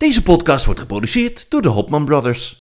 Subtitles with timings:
[0.00, 2.58] Deze podcast wordt geproduceerd door de Hopman Brothers.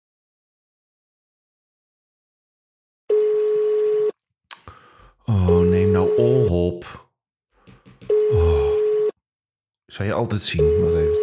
[5.24, 6.16] Oh, neem nou
[6.48, 7.10] op.
[8.30, 8.72] Oh.
[9.86, 10.80] Zou je altijd zien.
[10.80, 11.18] Wacht even.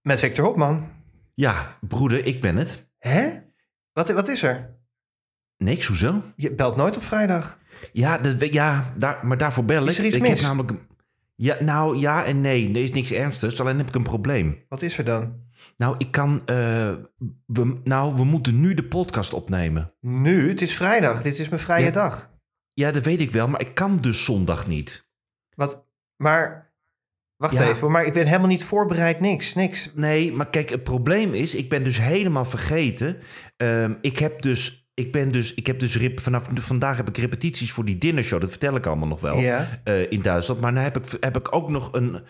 [0.00, 0.90] Met Victor Hopman.
[1.32, 2.90] Ja, broeder, ik ben het.
[2.98, 3.40] Hè?
[3.92, 4.76] Wat, wat is er?
[5.56, 6.22] Niks, hoezo?
[6.36, 7.58] Je belt nooit op vrijdag.
[7.92, 9.88] Ja, dat, ja daar, maar daarvoor bel ik.
[9.88, 10.30] Is er iets ik mis?
[10.30, 10.90] heb namelijk...
[11.34, 12.68] Ja, nou, ja en nee.
[12.70, 13.60] Er is niks ernstigs.
[13.60, 14.64] Alleen heb ik een probleem.
[14.68, 15.40] Wat is er dan?
[15.76, 16.42] Nou, ik kan...
[16.46, 16.92] eh,
[17.46, 19.92] we, nou, we moeten nu de podcast opnemen.
[20.00, 20.48] Nu?
[20.48, 21.22] Het is vrijdag.
[21.22, 21.90] Dit is mijn vrije Ja.
[21.90, 22.30] dag.
[22.72, 25.08] Ja, dat weet ik wel, maar ik kan dus zondag niet.
[25.54, 25.86] Wat?
[26.16, 26.70] Maar...
[27.36, 27.68] Wacht Ja.
[27.68, 29.20] even, maar ik ben helemaal niet voorbereid.
[29.20, 29.90] Niks, niks.
[29.94, 33.16] Nee, maar kijk, het probleem is, ik ben dus helemaal vergeten.
[33.56, 37.72] Ehm, ik heb dus, ik ben dus, ik heb dus vanaf vandaag heb ik repetities
[37.72, 38.40] voor die dinnershow.
[38.40, 39.80] Dat vertel ik allemaal nog wel Ja.
[39.84, 40.60] eh, in Duitsland.
[40.60, 42.20] Maar dan heb ik, heb ik ook nog een,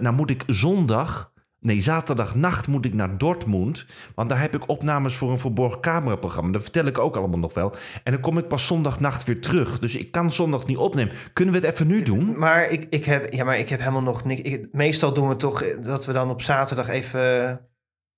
[0.00, 3.86] nou moet ik zondag, nee zaterdagnacht moet ik naar Dortmund.
[4.14, 6.52] Want daar heb ik opnames voor een verborgen cameraprogramma.
[6.52, 7.74] Dat vertel ik ook allemaal nog wel.
[8.04, 9.78] En dan kom ik pas zondagnacht weer terug.
[9.78, 11.14] Dus ik kan zondag niet opnemen.
[11.32, 12.38] Kunnen we het even nu doen?
[12.38, 14.40] Maar ik, ik, heb, ja, maar ik heb helemaal nog niks.
[14.42, 17.60] Ik, meestal doen we toch dat we dan op zaterdag even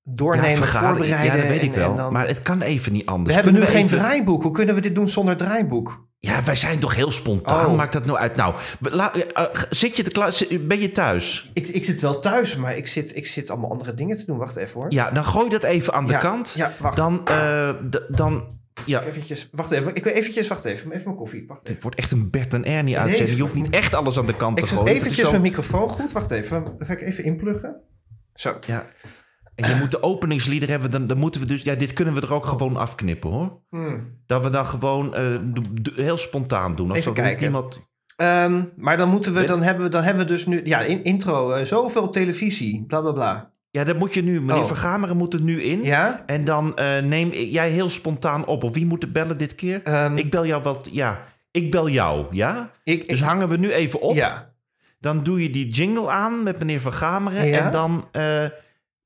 [0.02, 0.94] doornemen, vergaderen.
[0.96, 1.36] voorbereiden.
[1.36, 1.90] Ja, dat weet en- ik wel.
[1.90, 3.36] en dan- Maar het kan even niet anders.
[3.36, 4.42] we hebben nu geen even- draaiboek.
[4.42, 6.08] Hoe kunnen we dit doen zonder draaiboek?
[6.18, 7.66] Ja, wij zijn toch heel spontaan.
[7.66, 7.76] Oh.
[7.76, 8.36] Maakt dat nou uit?
[8.36, 11.50] Nou, la- eh, eh, zit je zit- ben je thuis?
[11.54, 14.36] Ik, ik zit wel thuis, maar ik zit, ik zit allemaal andere dingen te doen.
[14.38, 14.92] Wacht even hoor.
[14.92, 16.54] Ja, dan gooi dat even aan de Ja, kant.
[16.56, 16.96] Ja, wacht.
[16.96, 17.70] Dan, eh,
[18.08, 18.44] dan,
[18.86, 19.02] ja.
[19.02, 19.94] Eventjes, wacht even.
[19.94, 20.90] Ik wil eventjes, wacht even.
[20.90, 21.44] Even mijn koffie.
[21.46, 21.72] Wacht even.
[21.74, 23.36] Dit wordt echt een Bert en Ernie uitzending.
[23.36, 24.94] Je hoeft niet echt alles aan de kant Ik te gooien.
[24.94, 26.12] Eventjes zo- mijn microfoon goed.
[26.12, 26.64] Wacht even.
[26.64, 27.80] Dan ga ik even inpluggen.
[28.34, 28.56] Zo.
[28.66, 28.86] Ja.
[29.64, 30.90] En je moet de openingslieder hebben.
[30.90, 31.62] Dan, dan moeten we dus...
[31.62, 33.60] Ja, dit kunnen we er ook gewoon afknippen, hoor.
[33.70, 34.18] Hmm.
[34.26, 35.24] Dat we dan gewoon eh,
[35.94, 36.94] heel spontaan doen.
[36.94, 37.40] Even er kijken.
[37.40, 37.88] Niemand...
[38.16, 41.04] Ehm, maar dan moeten we, dan hebben we, dan hebben we dus nu, ja, in,
[41.04, 43.50] intro, eh, zoveel op televisie, bla bla bla.
[43.70, 44.40] Ja, dat moet je nu...
[44.40, 44.66] Meneer Oh.
[44.66, 45.82] Vergameren moet er nu in.
[45.82, 46.22] Ja?
[46.26, 48.62] En dan eh, neem jij heel spontaan op.
[48.64, 49.80] Of wie moet bellen dit keer?
[49.84, 50.88] Ehm, Ik bel jou wat...
[50.92, 52.70] Ja, ik bel jou, ja?
[52.84, 54.14] ik, Dus ik- hangen we nu even op.
[54.14, 54.52] Ja.
[54.98, 57.46] Dan doe je die jingle aan met meneer Van Gameren.
[57.46, 57.64] Ja.
[57.66, 58.04] En dan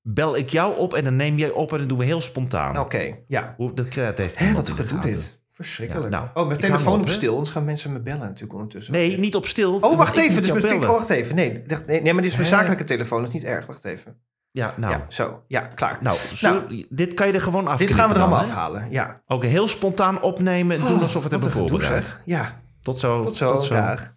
[0.06, 2.78] bel ik jou op en dan neem jij op en dan doen we heel spontaan.
[2.78, 3.54] Oké, ja.
[3.56, 5.42] Hoe, dat krijgt even Hé, wat doet dit?
[5.52, 6.12] Verschrikkelijk.
[6.12, 8.94] Ja, nou, oh, mijn telefoon op, stil, anders gaan mensen me bellen natuurlijk ondertussen.
[8.94, 9.78] Nee, niet op stil.
[9.80, 10.42] Oh, wacht even.
[10.42, 11.34] Dus mijn oh, wacht even.
[11.34, 12.56] Nee, nee, nee, maar dit is mijn Hè?
[12.56, 13.18] zakelijke telefoon.
[13.18, 13.66] Dat is niet erg.
[13.66, 14.16] Wacht even.
[14.50, 14.92] Ja, nou.
[14.92, 15.42] Ja, zo.
[15.46, 15.98] Ja, klaar.
[16.00, 17.78] Nou, zo- dit kan je er gewoon af.
[17.78, 18.86] dit gaan we er allemaal afhalen.
[18.90, 19.22] Ja.
[19.26, 20.80] Oké, heel spontaan opnemen.
[20.80, 22.20] Doen alsof we het Oh, hebben een gedoe, voorbereid.
[22.24, 23.22] Ja, Tot zo.
[23.22, 23.74] tot zo.
[23.74, 24.13] Dag.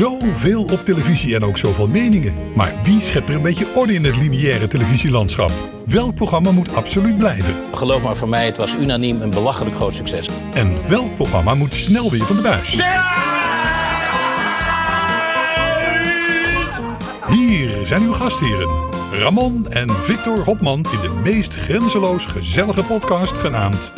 [0.00, 2.34] Zoveel op televisie en ook zoveel meningen.
[2.54, 5.52] Maar wie schept er een beetje orde in het lineaire televisielandschap?
[5.86, 7.54] Welk programma moet absoluut blijven?
[7.74, 10.28] Geloof maar voor mij, het was unaniem een belachelijk groot succes.
[10.52, 12.70] En welk programma moet snel weer van de buis?
[17.28, 18.68] Hier zijn uw gastheren.
[19.12, 23.92] Ramon en Victor Hopman in de meest grenzeloos gezellige podcast genaamd...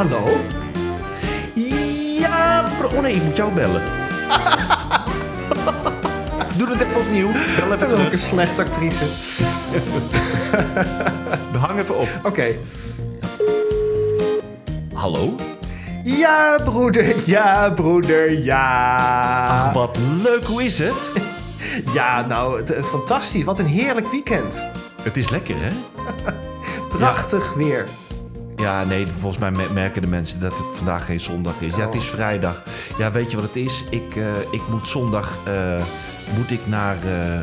[0.00, 0.24] Hallo?
[2.20, 3.82] Ja, bro- oh nee, ik moet jou bellen.
[6.58, 7.30] Doe het even opnieuw.
[7.58, 8.18] Bel even terug.
[8.18, 9.04] slechte actrice.
[11.66, 12.08] Hang even op.
[12.22, 12.44] Oké.
[14.92, 15.34] Hallo?
[16.04, 17.14] Ja, broeder.
[17.24, 18.38] Ja, broeder.
[18.38, 19.46] Ja.
[19.46, 20.42] Ach, wat leuk.
[20.44, 21.10] Hoe is het?
[21.94, 23.44] Ja, nou, het- eh, fantastisch.
[23.44, 24.66] Wat een heerlijk weekend.
[25.02, 25.70] Het is lekker, hè?
[26.88, 27.84] Prachtig weer.
[28.60, 31.76] Ja, nee, volgens mij me- merken de mensen dat het vandaag geen zondag is.
[31.76, 32.62] Ja, het is vrijdag.
[32.98, 33.84] Ja, weet je wat het is?
[33.90, 35.82] Ik, eh, ik moet zondag eh,
[36.36, 37.40] moet ik naar eh,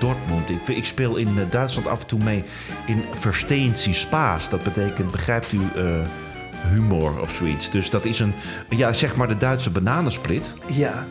[0.00, 0.50] Dortmund.
[0.50, 2.44] Ik, ik speel in Duitsland af en toe mee
[2.86, 4.48] in Versteensie Spaas.
[4.48, 5.60] Dat betekent, begrijpt u,
[6.70, 7.70] humor of zoiets.
[7.70, 8.34] Dus dat is een,
[8.68, 10.52] ja, zeg maar de Duitse bananensplit.
[10.66, 11.04] Ja.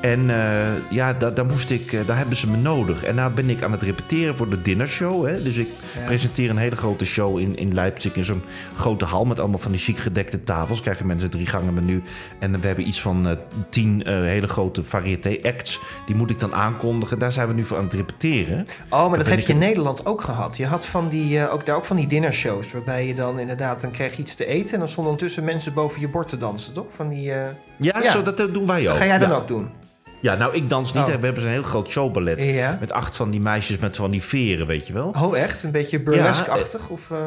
[0.00, 3.04] En eh, ja, daar, daar, moest ik, eh, daar hebben ze me nodig.
[3.04, 5.26] En nou ben ik aan het repeteren voor de dinnershow.
[5.26, 5.42] Hè?
[5.42, 5.68] Dus ik
[6.04, 8.14] presenteer een hele grote show in, in Leipzig.
[8.14, 8.42] In zo'n
[8.76, 10.80] grote hal met allemaal van die chic gedekte tafels.
[10.80, 12.02] Krijgen mensen drie gangen menu.
[12.38, 13.32] En we hebben iets van eh,
[13.70, 15.80] tien hele grote variété acts.
[16.06, 17.18] Die moet ik dan aankondigen.
[17.18, 18.66] Daar zijn we nu voor aan het repeteren.
[18.90, 20.56] Oh, maar dat heb je in een- Nederland ook gehad.
[20.56, 22.72] Je had van die, ook, daar ook van die dinnershows.
[22.72, 24.72] Waarbij je dan inderdaad, dan kreeg je iets te eten.
[24.72, 26.86] En dan stonden ondertussen mensen boven je bord te dansen, toch?
[26.96, 28.10] Van die, Ja, Ja.
[28.10, 28.96] Zo, dat doen wij ook.
[28.96, 29.36] Ga jij dan ja.
[29.36, 29.68] ook doen?
[30.20, 31.02] Ja, nou, ik dans niet.
[31.02, 31.14] Oh.
[31.14, 32.42] We hebben zo'n heel groot showballet.
[32.42, 32.76] Ja.
[32.80, 35.14] Met acht van die meisjes met van die veren, weet je wel.
[35.20, 35.62] Oh, echt?
[35.62, 36.88] Een beetje burlesque-achtig?
[36.88, 37.26] of, eh,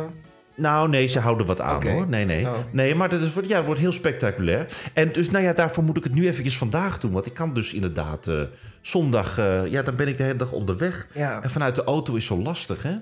[0.56, 2.08] Nou, nee, ze houden wat aan hoor.
[2.08, 2.48] Nee, nee.
[2.48, 2.54] Oh.
[2.72, 4.66] Nee, maar dat is, ja, het wordt heel spectaculair.
[4.94, 7.12] En dus, nou ja, daarvoor moet ik het nu eventjes vandaag doen.
[7.12, 8.42] Want ik kan dus inderdaad eh,
[8.82, 11.08] zondag, eh, ja, dan ben ik de hele dag onderweg.
[11.14, 11.42] ja.
[11.44, 12.96] En vanuit de auto is zo lastig, hè?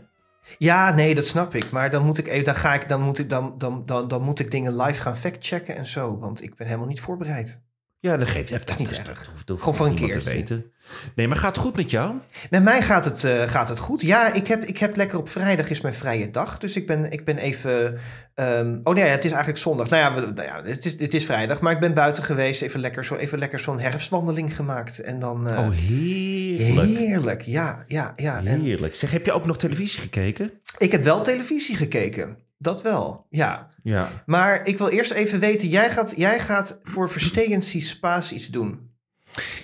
[0.57, 1.71] Ja, nee, dat snap ik.
[1.71, 4.21] Maar dan moet ik even, dan ga ik, dan moet ik, dan, dan, dan, dan
[4.21, 6.17] moet ik dingen live gaan factchecken en zo.
[6.19, 7.65] Want ik ben helemaal niet voorbereid.
[7.99, 9.15] Ja, dat geeft dat, niet dat,
[9.45, 10.71] dat Gewoon voor een niemand te weten.
[11.15, 12.15] Nee, maar gaat het goed met jou?
[12.49, 14.01] Met mij gaat het, eh, gaat het goed.
[14.01, 16.57] Ja, ik heb, ik heb lekker op vrijdag is mijn vrije dag.
[16.59, 17.99] Dus ik ben, ik ben even.
[18.33, 19.89] ehm, oh nee, het is eigenlijk zondag.
[19.89, 21.59] Nou ja, we- nou ja het, is, het is vrijdag.
[21.59, 22.61] Maar ik ben buiten geweest.
[22.61, 24.99] Even lekker, zo, even lekker zo'n herfstwandeling gemaakt.
[24.99, 25.49] En dan.
[25.49, 26.97] eh, oh, heerlijk.
[26.97, 27.41] heerlijk.
[27.41, 28.41] Ja, ja, ja.
[28.43, 28.95] Heerlijk.
[28.95, 30.51] Zeg, heb je ook nog televisie gekeken?
[30.77, 32.37] ik heb wel televisie gekeken.
[32.57, 33.69] Dat wel, ja.
[33.83, 34.23] Ja.
[34.25, 38.87] Maar ik wil eerst even weten, jij gaat, jij gaat voor Verstegency Spaas iets doen.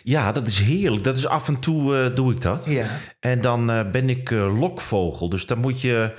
[0.04, 1.04] Ja, dat is heerlijk.
[1.04, 2.66] Dat is af en toe eh, doe ik dat.
[2.66, 2.86] Ja.
[3.20, 5.30] En dan eh, ben ik eh, lokvogel.
[5.30, 6.14] Dus dan moet je.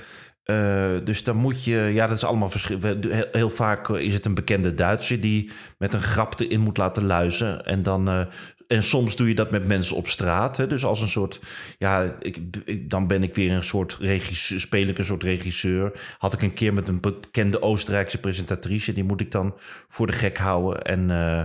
[1.05, 1.91] dus dan moet je.
[1.95, 3.05] Ja, dat is allemaal verschillend.
[3.05, 7.07] Heel, heel vaak is het een bekende Duitser die met een grap erin moet laten
[7.07, 7.65] luizen.
[7.65, 8.29] En dan.
[8.69, 10.57] En soms doe je dat met mensen op straat.
[10.57, 10.67] Hè?
[10.67, 11.41] Dus als een soort.
[11.79, 14.61] Ja, ik, ik- dan ben ik weer een soort regisseur.
[14.61, 15.93] Speel ik een soort regisseur.
[16.19, 18.93] Had ik een keer met een bekende Oostenrijkse presentatrice.
[18.93, 19.55] Die moet ik dan
[19.89, 20.83] voor de gek houden.
[20.83, 21.45] En eh,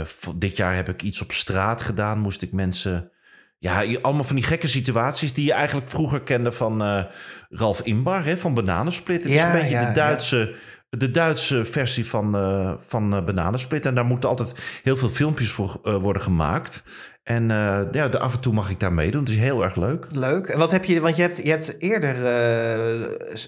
[0.00, 0.06] eh,
[0.36, 2.18] dit jaar heb ik iets op straat gedaan.
[2.18, 3.10] Moest ik mensen.
[3.58, 7.04] Ja, je- allemaal van die gekke situaties die je eigenlijk vroeger kende van eh,
[7.48, 9.22] Ralf Imbar, hè, van Bananensplit.
[9.22, 10.54] Het is Ja, een beetje ja, de, Duitse,
[10.90, 13.86] de Duitse versie van, eh van eh, Bananensplit.
[13.86, 16.82] En daar moeten altijd heel veel filmpjes voor eh, worden gemaakt.
[17.22, 17.48] En
[17.92, 19.20] ja, de, af en toe mag ik daar meedoen.
[19.20, 20.06] Het is heel erg leuk.
[20.14, 20.46] Leuk.
[20.46, 22.14] En wat heb je, want je hebt, je hebt eerder,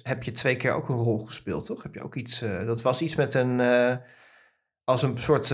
[0.02, 1.82] heb je twee keer ook een rol gespeeld, toch?
[1.82, 3.60] Heb je ook iets, dat was iets met een,
[4.84, 5.46] als een soort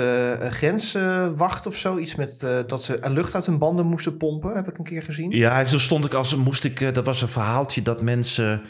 [0.50, 1.96] grenswacht of zo.
[1.96, 5.30] Iets met, dat ze lucht uit hun banden moesten pompen, heb ik een keer gezien.
[5.30, 6.94] Ja, zo stond ik als moest ik.
[6.94, 8.62] dat was een verhaaltje dat mensen.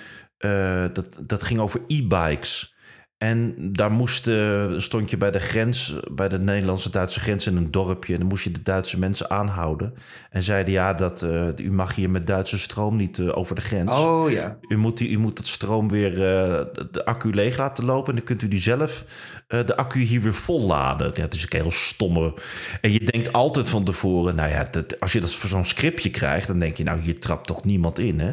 [0.92, 2.76] dat, dat ging over e-bikes.
[3.18, 7.70] En daar moest, eh, stond je bij de grens, bij de Nederlandse-Duitse grens in een
[7.70, 8.12] dorpje.
[8.12, 9.94] En dan moest je de Duitse mensen aanhouden.
[10.30, 13.60] En zeiden ja, dat, eh, u mag hier met Duitse stroom niet eh, over de
[13.60, 13.94] grens.
[13.94, 14.58] Oh ja.
[14.68, 18.08] U moet, die, u moet dat stroom weer, de, accu leeg laten lopen.
[18.08, 19.04] En dan kunt u die zelf,
[19.46, 21.10] de accu hier weer volladen.
[21.14, 22.34] Ja, het is een heel stomme.
[22.80, 26.10] En je denkt altijd van tevoren, nou ja, dat, als je dat voor zo'n scriptje
[26.10, 28.32] krijgt, dan denk je, nou, hier trapt toch niemand in, hè?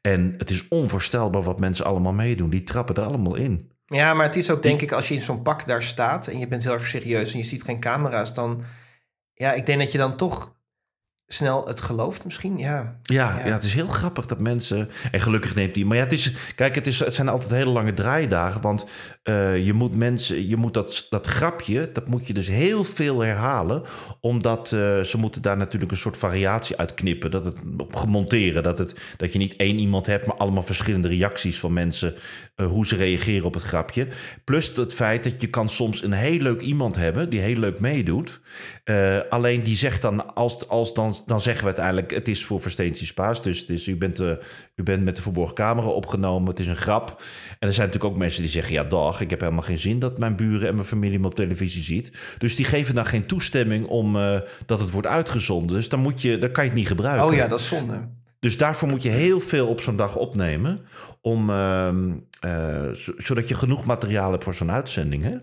[0.00, 2.50] En het is onvoorstelbaar wat mensen allemaal meedoen.
[2.50, 3.72] Die trappen er allemaal in.
[3.94, 6.38] Ja, maar het is ook denk ik als je in zo'n pak daar staat en
[6.38, 8.64] je bent heel erg serieus en je ziet geen camera's, dan,
[9.34, 10.53] ja, ik denk dat je dan toch
[11.34, 12.96] snel het gelooft misschien, ja.
[13.02, 13.46] Ja, Ja.
[13.46, 13.52] ja.
[13.52, 14.88] het is heel grappig dat mensen.
[15.10, 15.86] En gelukkig neemt die.
[15.86, 16.32] Maar ja, het is.
[16.54, 18.60] Kijk, het, is, het zijn altijd hele lange draaidagen.
[18.60, 18.86] Want
[19.22, 20.48] eh, je moet mensen.
[20.48, 21.90] Je moet dat, dat grapje.
[21.92, 23.82] Dat moet je dus heel veel herhalen.
[24.20, 27.30] Omdat eh, ze moeten daar natuurlijk een soort variatie uit knippen.
[27.30, 28.62] Dat het op gemonteren.
[28.62, 32.14] Dat, het, dat je niet één iemand hebt, maar allemaal verschillende reacties van mensen.
[32.54, 34.08] eh, hoe ze reageren op het grapje.
[34.44, 37.28] Plus het feit dat je kan soms een heel leuk iemand hebben.
[37.30, 38.40] die heel leuk meedoet.
[39.30, 43.06] Alleen die zegt dan, als, als dan, dan zeggen we uiteindelijk, het is voor Versteensie
[43.06, 43.42] Spaas.
[43.42, 44.30] Dus het is, u, bent, eh,
[44.74, 47.22] u bent met de verborgen camera opgenomen, het is een grap.
[47.58, 49.98] En er zijn natuurlijk ook mensen die zeggen, ja dag, ik heb helemaal geen zin
[49.98, 52.36] dat mijn buren en mijn familie me op televisie ziet.
[52.38, 55.76] Dus die geven dan geen toestemming om eh, dat het wordt uitgezonden.
[55.76, 57.26] Dus dan, moet je, dan kan je het niet gebruiken.
[57.26, 58.08] Oh ja, dat is zonde.
[58.40, 60.80] Dus daarvoor moet je heel veel op zo'n dag opnemen,
[61.20, 65.22] om, ehm, eh, zo- zodat je genoeg materiaal hebt voor zo'n uitzending.
[65.22, 65.34] Hè?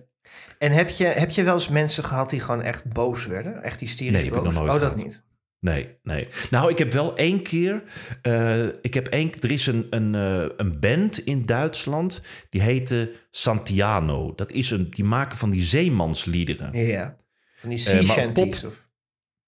[0.59, 3.63] En heb je, heb je wel eens mensen gehad die gewoon echt boos werden?
[3.63, 4.53] Echt hysterisch Nee, heb ik boos?
[4.53, 5.05] nog nooit Oh, dat gehad.
[5.05, 5.23] niet.
[5.61, 6.27] Nee, nee.
[6.49, 7.83] Nou, ik heb wel één keer.
[8.21, 12.21] eh, ik heb één, er is een, een, eh, een band in Duitsland.
[12.49, 14.33] Die heette Santiano.
[14.35, 16.85] Dat is een, die maken van die zeemansliederen.
[16.87, 17.17] Ja.
[17.55, 18.63] Van die Eh, sea shanties.
[18.63, 18.87] of-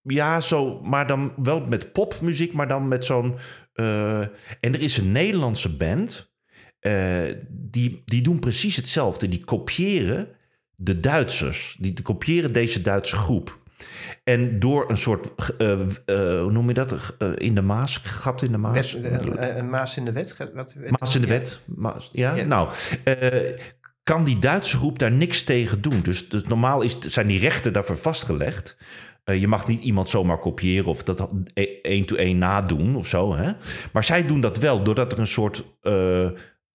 [0.01, 3.35] Ja, zo, maar dan wel met popmuziek, maar dan met zo'n.
[3.73, 4.29] en
[4.73, 6.31] er is een Nederlandse band.
[7.49, 9.29] die, die doen precies hetzelfde.
[9.29, 10.27] Die kopiëren
[10.75, 11.75] de Duitsers.
[11.79, 13.61] Die kopiëren deze Duitse groep.
[14.23, 15.87] En door een soort, eh, eh,
[16.41, 17.15] hoe noem je dat?
[17.17, 18.93] Eh, in de Maas, gat in de Maas.
[18.93, 20.37] Een maas in de wet.
[20.53, 21.33] Wat, wet- Maas in de ja.
[21.33, 21.61] wet.
[21.65, 22.35] Maas, ja?
[22.35, 22.43] Ja.
[22.43, 22.69] nou.
[24.03, 26.01] kan die Duitse groep daar niks tegen doen?
[26.01, 28.77] Dus, dus normaal is, zijn die rechten daarvoor vastgelegd.
[29.23, 31.29] Je mag niet iemand zomaar kopiëren of dat
[31.81, 33.35] één to één nadoen of zo.
[33.35, 33.51] Hè?
[33.93, 35.63] Maar zij doen dat wel, doordat er een soort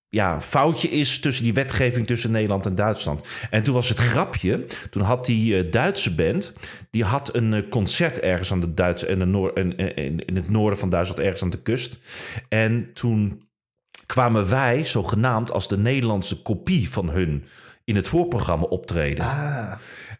[0.09, 3.25] ja, foutje is tussen die wetgeving tussen Nederland en Duitsland.
[3.50, 6.55] En toen was het grapje, toen had die eh, Duitse band,
[6.91, 10.37] die had een eh, concert ergens aan de Duitse en de Noor, in, in, in
[10.37, 11.99] het noorden van Duitsland, ergens aan de kust.
[12.49, 13.47] En toen
[14.07, 17.45] kwamen wij zogenaamd als de Nederlandse kopie van hun
[17.85, 19.25] in het voorprogramma optreden.
[19.25, 19.73] Ah,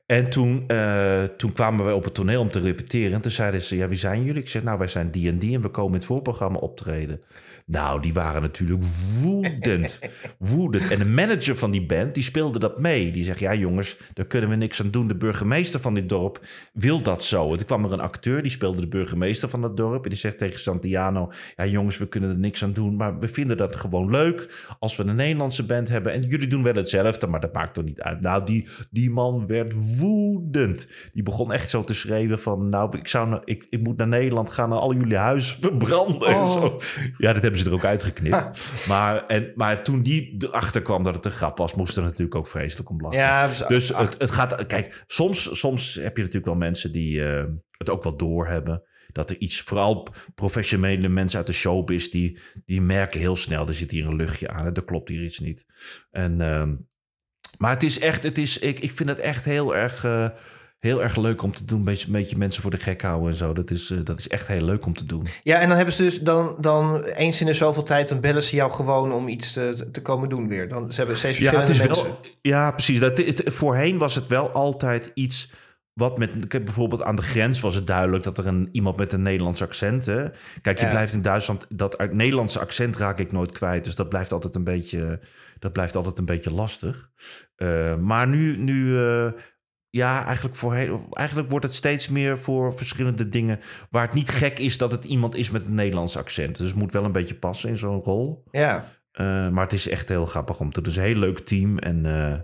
[0.07, 3.12] En toen, eh, toen kwamen wij op het toneel om te repeteren.
[3.12, 4.42] En toen zeiden ze, ja, wie zijn jullie?
[4.42, 7.21] Ik zeg, nou, wij zijn die en die en we komen in het voorprogramma optreden.
[7.70, 8.82] Nou, die waren natuurlijk
[9.22, 10.00] woedend.
[10.38, 10.88] woedend.
[10.90, 13.10] En de manager van die band, die speelde dat mee.
[13.10, 15.08] Die zegt, ja jongens, daar kunnen we niks aan doen.
[15.08, 16.40] De burgemeester van dit dorp
[16.72, 17.50] wil dat zo.
[17.50, 20.02] En toen kwam er een acteur, die speelde de burgemeester van dat dorp.
[20.04, 22.96] En die zegt tegen Santiano, ja jongens, we kunnen er niks aan doen.
[22.96, 26.12] Maar we vinden dat gewoon leuk als we een Nederlandse band hebben.
[26.12, 28.20] En jullie doen wel hetzelfde, maar dat maakt toch niet uit.
[28.20, 30.88] Nou, die, die man werd woedend.
[31.12, 34.08] Die begon echt zo te schreeuwen van, nou, ik, zou, nou- ik, ik moet naar
[34.08, 36.28] Nederland gaan en al jullie huizen verbranden.
[36.28, 36.52] En Oh.
[36.52, 36.80] zo.
[37.18, 38.50] Ja, dat hebben ze er ook uitgeknipt.
[38.88, 42.35] maar, en, maar toen die erachter kwam dat het een grap was, moest er natuurlijk
[42.35, 43.19] ook vreselijk om lachen.
[43.19, 44.67] ja, dus, Dus het, het gaat.
[44.67, 47.45] Kijk, soms, soms heb je natuurlijk wel mensen die eh,
[47.79, 48.83] het ook wel doorhebben.
[49.12, 53.75] Dat er iets, vooral professionele mensen uit de showbiz, die, die merken heel snel, er
[53.75, 55.67] zit hier een luchtje aan, er klopt hier iets niet.
[56.11, 56.75] En, ehm,
[57.59, 60.29] maar het is echt, het is, ik, ik vind het echt heel erg, eh,
[60.78, 61.78] heel erg leuk om te doen.
[61.78, 63.52] Een beetje, een beetje mensen voor de gek houden en zo.
[63.52, 65.26] Dat is, eh, dat is echt heel leuk om te doen.
[65.42, 68.42] ja, en dan hebben ze dus dan, dan eens in de zoveel tijd, dan bellen
[68.42, 70.68] ze jou gewoon om iets te, te komen doen weer.
[70.68, 72.04] Dan, ze hebben steeds Ja, verschillende is mensen.
[72.06, 73.00] wel, ja, precies.
[73.00, 75.50] Dat, het, voorheen was het wel altijd iets
[75.92, 76.49] wat met...
[76.49, 80.06] Bijvoorbeeld aan de grens was het duidelijk dat er een, iemand met een Nederlands accent...
[80.06, 80.25] Hè?
[80.62, 80.90] Kijk, je Ja.
[80.90, 81.66] blijft in Duitsland...
[81.68, 83.85] Dat Nederlandse accent raak ik nooit kwijt.
[83.85, 85.20] Dus dat blijft altijd een beetje,
[85.58, 87.11] dat blijft altijd een beetje lastig.
[87.56, 88.56] Eh, maar nu...
[88.56, 89.26] nu eh,
[89.90, 93.61] ja, eigenlijk, voorheen, eigenlijk wordt het steeds meer voor verschillende dingen...
[93.90, 96.57] waar het niet gek is dat het iemand is met een Nederlands accent.
[96.57, 98.45] Dus het moet wel een beetje passen in zo'n rol.
[98.50, 98.85] Ja,
[99.21, 100.92] Uh, maar het is echt heel grappig om te doen.
[100.92, 101.78] Het is een heel leuk team.
[101.78, 102.35] En uh,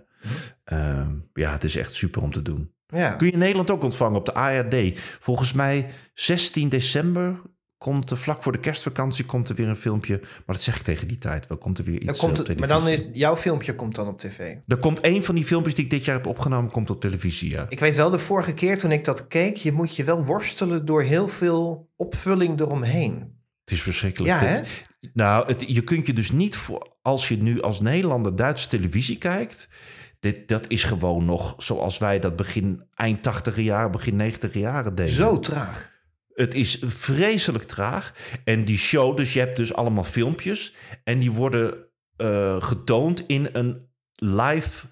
[0.78, 2.72] uh, ja, het is echt super om te doen.
[2.86, 3.10] ja.
[3.10, 4.98] Kun je in Nederland ook ontvangen op de ARD.
[5.20, 7.40] Volgens mij 16 december
[7.84, 10.20] komt er vlak voor de kerstvakantie komt er weer een filmpje.
[10.20, 11.46] Maar dat zeg ik tegen die tijd.
[11.46, 14.08] Wel komt er weer Dan iets komt het, maar dan is jouw filmpje komt dan
[14.08, 14.54] op tv.
[14.66, 17.50] Er komt één van die filmpjes die ik dit jaar heb opgenomen, komt op televisie,
[17.50, 17.66] ja.
[17.68, 20.84] Ik weet wel, de vorige keer toen ik dat keek, je moet je wel worstelen
[20.84, 23.12] door heel veel opvulling eromheen.
[23.64, 24.40] Het is verschrikkelijk.
[24.40, 24.54] Ja, hè?
[24.54, 26.92] Dit- nou, het, je kunt je dus niet voor...
[27.02, 29.68] Als je nu als Nederlander Duitse televisie kijkt...
[30.20, 34.94] Dit, dat is gewoon nog zoals wij dat begin eind 80 jaar, begin 90 jaren
[34.94, 35.14] deden.
[35.14, 35.93] Zo traag.
[36.34, 38.12] Het is vreselijk traag.
[38.44, 40.74] En die show, dus je hebt dus allemaal filmpjes.
[41.04, 41.74] En die worden
[42.16, 44.86] eh, getoond in een live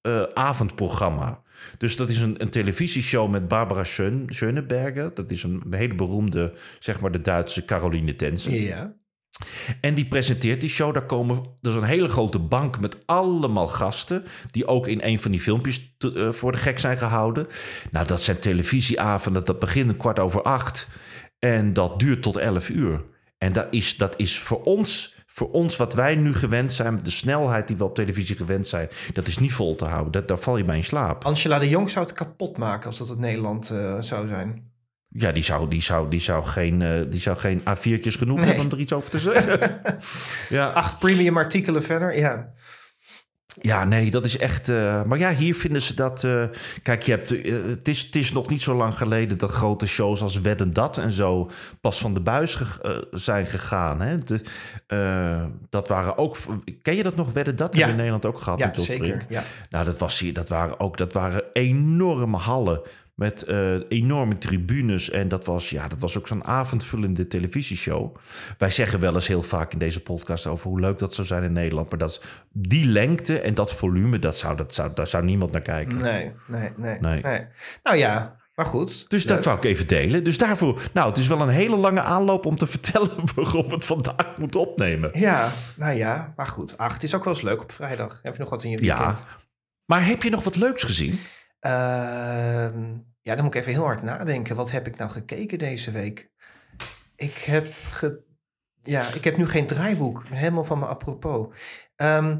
[0.00, 1.42] eh, avondprogramma.
[1.78, 5.14] Dus dat is een, een televisieshow met Barbara Schön, Schöneberger.
[5.14, 8.52] Dat is een hele beroemde, zeg maar de Duitse Caroline Tensen.
[8.52, 8.97] Ja.
[9.80, 10.94] En die presenteert die show.
[10.94, 14.24] Daar komen, er is een hele grote bank met allemaal gasten.
[14.50, 17.46] Die ook in een van die filmpjes eh, voor de gek zijn gehouden.
[17.90, 19.44] Nou, dat zijn televisieavonden.
[19.44, 20.88] Dat begint een kwart over acht.
[21.38, 23.04] En dat duurt tot elf uur.
[23.38, 27.00] En dat is, dat is voor ons, voor ons wat wij nu gewend zijn.
[27.02, 28.88] De snelheid die we op televisie gewend zijn.
[29.12, 30.12] Dat is niet vol te houden.
[30.12, 31.24] Dat, daar val je bij in slaap.
[31.24, 34.67] Angela de Jong zou het kapot maken als dat het Nederland eh, zou zijn.
[35.08, 38.46] Ja, die zou, die zou, die zou, geen, eh, die zou geen A4'tjes genoeg Nee.
[38.46, 39.80] hebben om er iets over te zeggen.
[40.58, 40.66] ja.
[40.70, 42.52] Acht premium artikelen verder, ja.
[43.60, 44.68] Ja, nee, dat is echt.
[44.68, 46.24] eh, maar ja, hier vinden ze dat.
[46.24, 46.42] eh,
[46.82, 47.28] kijk, je hebt,
[47.68, 50.98] het, is, het is nog niet zo lang geleden dat grote shows als Wedden Dat
[50.98, 51.50] en zo
[51.80, 54.00] pas van de buis ge- zijn gegaan.
[54.00, 54.18] Hè?
[54.18, 54.40] De,
[55.70, 56.36] dat waren ook.
[56.82, 57.32] Ken je dat nog?
[57.32, 58.58] Wedden Dat we in Nederland ook gehad.
[58.58, 59.24] Ja, zeker.
[59.28, 59.42] Ja.
[59.70, 62.80] Nou, dat, was hier, dat waren ook dat waren enorme hallen
[63.18, 65.10] met eh, enorme tribunes.
[65.10, 68.16] En dat was, ja, dat was ook zo'n avondvullende televisieshow.
[68.58, 71.42] Wij zeggen wel eens heel vaak in deze podcast over hoe leuk dat zou zijn
[71.42, 71.90] in Nederland.
[71.90, 72.20] Maar dat is
[72.52, 75.98] die lengte en dat volume, dat zou, dat zou, daar zou niemand naar kijken.
[75.98, 77.20] Nee, nee, nee, Nee.
[77.22, 77.46] nee.
[77.82, 79.10] Nou ja, maar goed.
[79.10, 80.24] Dus dat wou ik even delen.
[80.24, 83.74] Dus daarvoor, nou, het is wel een hele lange aanloop om te vertellen waarom we
[83.74, 85.10] het vandaag moeten opnemen.
[85.12, 86.78] Ja, nou ja, maar goed.
[86.78, 88.20] Ach, het is ook wel eens leuk op vrijdag.
[88.22, 88.96] Heb je nog wat in je Ja.
[88.96, 89.26] weekend?
[89.84, 91.18] Maar heb je nog wat leuks gezien?
[91.60, 94.56] Ehm, ja, dan moet ik even heel hard nadenken.
[94.56, 96.30] Wat heb ik nou gekeken deze week?
[97.16, 98.22] Ik heb, ge...
[98.82, 100.24] ja, ik heb nu geen draaiboek.
[100.30, 101.46] Helemaal van me apropos.
[101.96, 102.38] Ehm,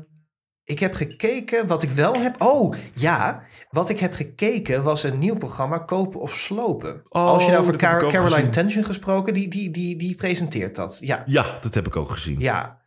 [0.65, 2.43] ik heb gekeken, wat ik wel heb...
[2.43, 3.43] Oh, ja.
[3.71, 7.01] Wat ik heb gekeken was een nieuw programma, Kopen of Slopen.
[7.09, 8.51] Oh, Als je nou over Car- ook Caroline gezien.
[8.51, 10.99] Tension gesproken, die, die, die, die presenteert dat.
[11.01, 12.41] Ja, Ja, dat heb ik ook gezien.
[12.41, 12.78] ja.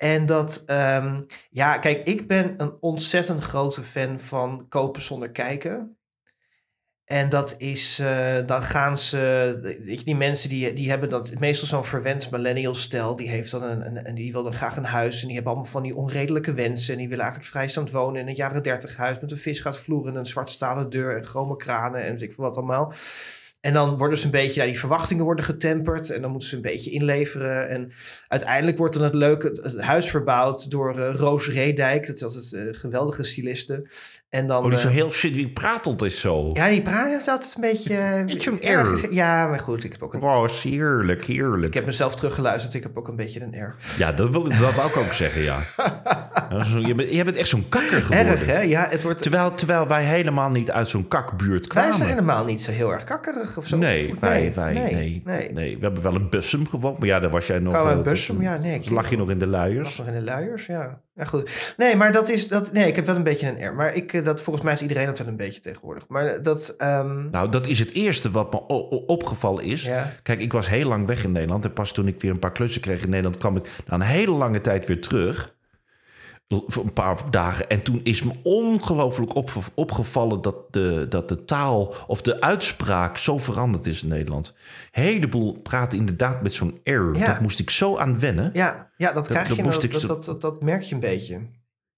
[0.00, 5.98] En dat, ehm, ja, kijk, ik ben een ontzettend grote fan van kopen zonder kijken.
[7.04, 11.68] En dat is, eh, dan gaan ze, je, die mensen die, die hebben dat, meestal
[11.68, 15.20] zo'n verwend millennial stel, die heeft dan een, en die wil dan graag een huis
[15.20, 18.28] en die hebben allemaal van die onredelijke wensen en die willen eigenlijk vrijstaand wonen in
[18.28, 22.02] een jaren dertig huis met een visgaatvloer en een zwart stalen deur en chrome kranen
[22.02, 22.92] en weet ik wat allemaal.
[23.60, 26.10] En dan worden ze een beetje, ja, die verwachtingen worden getemperd.
[26.10, 27.68] En dan moeten ze een beetje inleveren.
[27.68, 27.92] En
[28.28, 32.06] uiteindelijk wordt dan het leuke het, huis verbouwd door eh, Roos Reedijk.
[32.06, 33.88] Dat is altijd een geweldige styliste.
[34.30, 36.50] En dan, Oh, die zo eh, heel shit, die pratelt is zo.
[36.52, 37.96] ja, die praat is altijd een beetje...
[37.96, 39.02] eh, Beetje een erg.
[39.02, 39.12] R.
[39.12, 40.20] Ja, maar goed, ik heb ook een...
[40.20, 41.66] Roos, heerlijk, heerlijk.
[41.66, 42.74] Ik heb mezelf teruggeluisterd.
[42.74, 43.74] Ik heb ook een beetje een R.
[43.98, 45.58] Ja, dat, wil, dat wou ik ook zeggen, ja.
[46.86, 48.32] Je, bent, je bent echt zo'n kakker geworden.
[48.32, 48.60] Erg, hè?
[48.60, 49.22] Ja, het wordt...
[49.22, 52.14] Terwijl, terwijl wij helemaal niet uit zo'n kakbuurt Wij zijn kwamen.
[52.14, 53.76] helemaal niet zo heel erg kakkerig of zo.
[53.76, 55.22] Nee, Of- wij, wij, nee, nee.
[55.24, 55.74] nee, nee.
[55.78, 57.72] We hebben wel een bussum gewoond, maar ja, daar was jij nog...
[57.72, 58.42] Kwamen eh, een bussum?
[58.42, 59.96] Ja, nee, dus ik- lag je nog in de luiers?
[59.96, 61.00] nog in de luiers, ja.
[61.14, 61.74] Ja, goed.
[61.76, 62.48] Nee, maar dat is...
[62.48, 63.74] Dat, nee, ik heb wel een beetje een R.
[63.74, 66.04] Maar ik, eh, dat, volgens mij is iedereen dat wel een beetje tegenwoordig.
[66.08, 66.74] Maar dat...
[66.78, 68.58] ehm, Nou, dat is het eerste wat me
[69.06, 69.84] opgevallen is.
[69.84, 70.12] Ja.
[70.22, 71.64] Kijk, ik was heel lang weg in Nederland.
[71.64, 73.38] En pas toen ik weer een paar klussen kreeg in Nederland...
[73.38, 75.54] kwam ik na een hele lange tijd weer terug.
[76.66, 77.70] Voor een paar dagen.
[77.70, 80.42] En toen is me ongelooflijk op, opgevallen...
[80.42, 84.56] Dat de, dat de taal of de uitspraak zo veranderd is in Nederland.
[84.92, 86.90] Een heleboel praten inderdaad met zo'n R.
[87.16, 87.26] Ja.
[87.26, 88.50] Dat moest ik zo aan wennen.
[88.52, 89.62] ja, ja, dat krijg dat je...
[89.62, 91.40] moest Dat, ik dat, zo- dat, dat, merk je een beetje.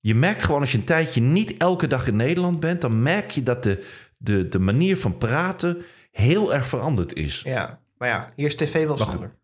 [0.00, 2.80] Je merkt gewoon als je een tijdje niet elke dag in Nederland bent...
[2.80, 7.42] dan merk je dat de, de, de manier van praten heel erg veranderd is.
[7.44, 7.80] Ja.
[7.98, 9.34] Maar ja, hier is tv wel sneller.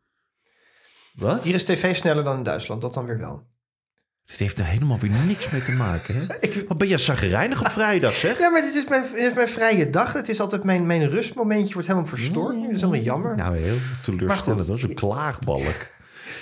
[1.14, 1.44] Wat?
[1.44, 2.80] Hier is tv sneller dan in Duitsland.
[2.80, 3.46] Dat dan weer wel.
[4.28, 6.26] Dit heeft er helemaal weer niks mee te maken, hè?
[6.68, 8.38] Wat ben je zagrijnig op vrijdag, zeg?
[8.38, 10.12] Ja, maar dit is mijn, dit is mijn vrije dag.
[10.12, 11.72] Het is altijd mijn, mijn rustmomentje.
[11.72, 12.54] Wordt helemaal verstoord.
[12.62, 13.36] Dat is helemaal jammer.
[13.36, 14.66] Nou, heel teleurstellend.
[14.66, 15.86] Dat is een klaagbalk.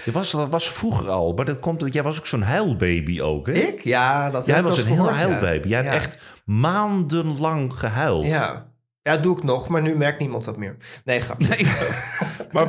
[0.05, 1.93] Je was, dat was vroeger al, maar dat komt...
[1.93, 3.53] Jij was ook zo'n huilbaby ook, hè?
[3.53, 3.85] Ik?
[3.85, 5.69] Ja, dat Jij was een heel huilbaby.
[5.69, 5.91] Jij Ja.
[5.91, 8.27] hebt echt maandenlang gehuild.
[8.27, 8.67] Ja.
[9.07, 10.77] Ja, doe ik nog, maar nu merkt niemand dat meer.
[11.05, 11.49] Nee, grapje.
[11.49, 11.65] Nee,
[12.53, 12.67] maar,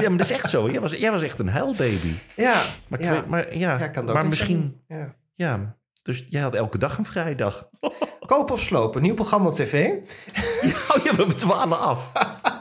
[0.00, 0.70] ja, maar dat is echt zo.
[0.70, 2.14] Jij was, jij was echt een huilbaby.
[2.36, 3.10] Ja, Maar, ja.
[3.12, 4.80] weet- maar, ja, kan maar misschien...
[4.88, 5.14] Ja.
[5.34, 7.68] Ja, dus jij had elke dag een vrijdag.
[8.26, 9.90] Kopen of slopen, nieuw programma op tv.
[10.96, 12.10] Oh, ja, we dwalen af.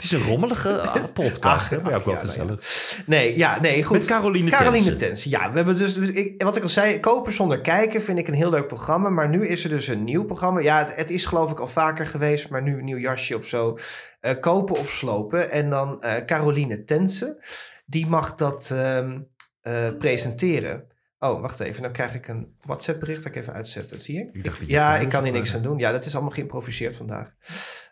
[0.00, 1.80] Het is een rommelige ah, podcast, Ach, hè?
[1.80, 3.02] Maar ook wel ja, gezellig.
[3.06, 3.96] Nee, ja, nee, goed.
[3.96, 5.30] Met Caroline Caroline Tensen.
[5.30, 8.28] Ja, we hebben dus, dus ik, wat ik al zei, kopen zonder kijken vind ik
[8.28, 9.08] een heel leuk programma.
[9.08, 10.60] Maar nu is er dus een nieuw programma.
[10.60, 13.46] Ja, het, het is geloof ik al vaker geweest, maar nu een nieuw jasje of
[13.46, 13.78] zo.
[14.20, 15.50] Eh, kopen of slopen.
[15.50, 17.38] En dan eh, Caroline Tensen,
[17.86, 19.20] die mag dat ehm,
[19.60, 20.84] eh, presenteren.
[21.18, 21.82] Oh, wacht even.
[21.82, 23.22] Dan krijg ik een WhatsApp bericht.
[23.22, 24.00] Dat ik even uitzetten.
[24.00, 24.28] Zie je?
[24.32, 25.78] Ik dacht Ja, ik kan hier niks aan doen.
[25.78, 27.32] Ja, dat is allemaal geïmproviseerd vandaag.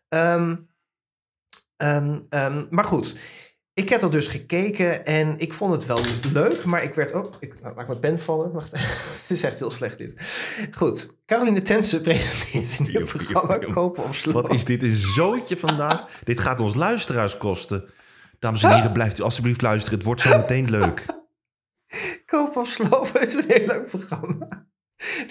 [0.09, 0.55] Ehm,
[1.79, 3.17] ehm, ehm, maar goed,
[3.79, 5.99] ik heb dat dus gekeken en ik vond het wel
[6.33, 7.37] leuk, maar ik werd ook...
[7.41, 8.53] Ik, nou, laat ik mijn pen vallen.
[8.53, 8.71] Wacht,
[9.21, 10.15] het is echt heel slecht dit.
[10.71, 14.43] Goed, Caroline Tense presenteert in het programma Kopen of Slopen.
[14.43, 16.07] Wat is dit een zootje vandaag?
[16.25, 17.85] dit gaat ons luisteraars kosten.
[18.39, 19.99] Dames en heren, blijft u alsjeblieft luisteren.
[19.99, 21.07] Het wordt zo meteen leuk.
[22.27, 24.68] Kopen of Slopen is een heel leuk programma.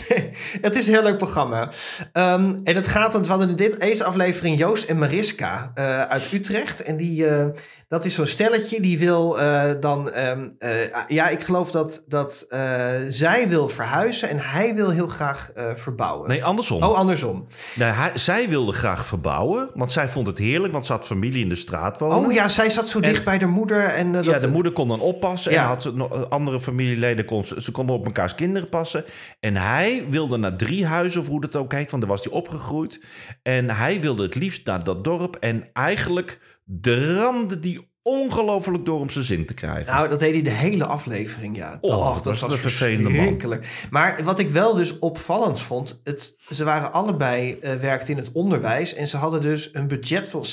[0.09, 1.71] Nee, het is een heel leuk programma.
[2.11, 6.31] Ehm, en het gaat, we hadden in dit, deze aflevering Joost en Mariska eh, uit
[6.31, 6.83] Utrecht.
[6.83, 7.45] En die, eh,
[7.87, 10.71] dat is zo'n stelletje die wil eh, dan, ehm, eh,
[11.07, 16.29] ja, ik geloof dat, dat eh, zij wil verhuizen en hij wil heel graag verbouwen.
[16.29, 16.83] Nee, andersom.
[16.83, 17.45] Oh, andersom.
[17.79, 21.49] Hij- zij wilde graag verbouwen, want zij vond het heerlijk, want ze had familie in
[21.49, 22.17] de straat wonen.
[22.17, 23.83] Oh ja, zij zat zo dicht bij de moeder.
[23.83, 25.61] En, Ja, de moeder kon dan oppassen Ja.
[25.61, 25.91] en had
[26.29, 29.03] andere familieleden kon ze, konden op mekaars kinderen passen.
[29.39, 32.33] En hij wilde naar drie huizen, of hoe dat ook heet, want daar was hij
[32.33, 33.01] opgegroeid.
[33.43, 39.09] En hij wilde het liefst naar dat dorp en eigenlijk dramde die ongelooflijk door om
[39.09, 39.93] zijn zin te krijgen.
[39.93, 41.77] Nou, dat deed hij de hele aflevering, ja.
[41.81, 43.17] Oh, wat was dat een vervelende man.
[43.17, 43.87] verschrikkelijk.
[43.89, 46.01] Maar wat ik wel dus opvallend vond...
[46.03, 48.93] Het, ze waren allebei, eh werkten in het onderwijs...
[48.93, 50.45] en ze hadden dus een budget van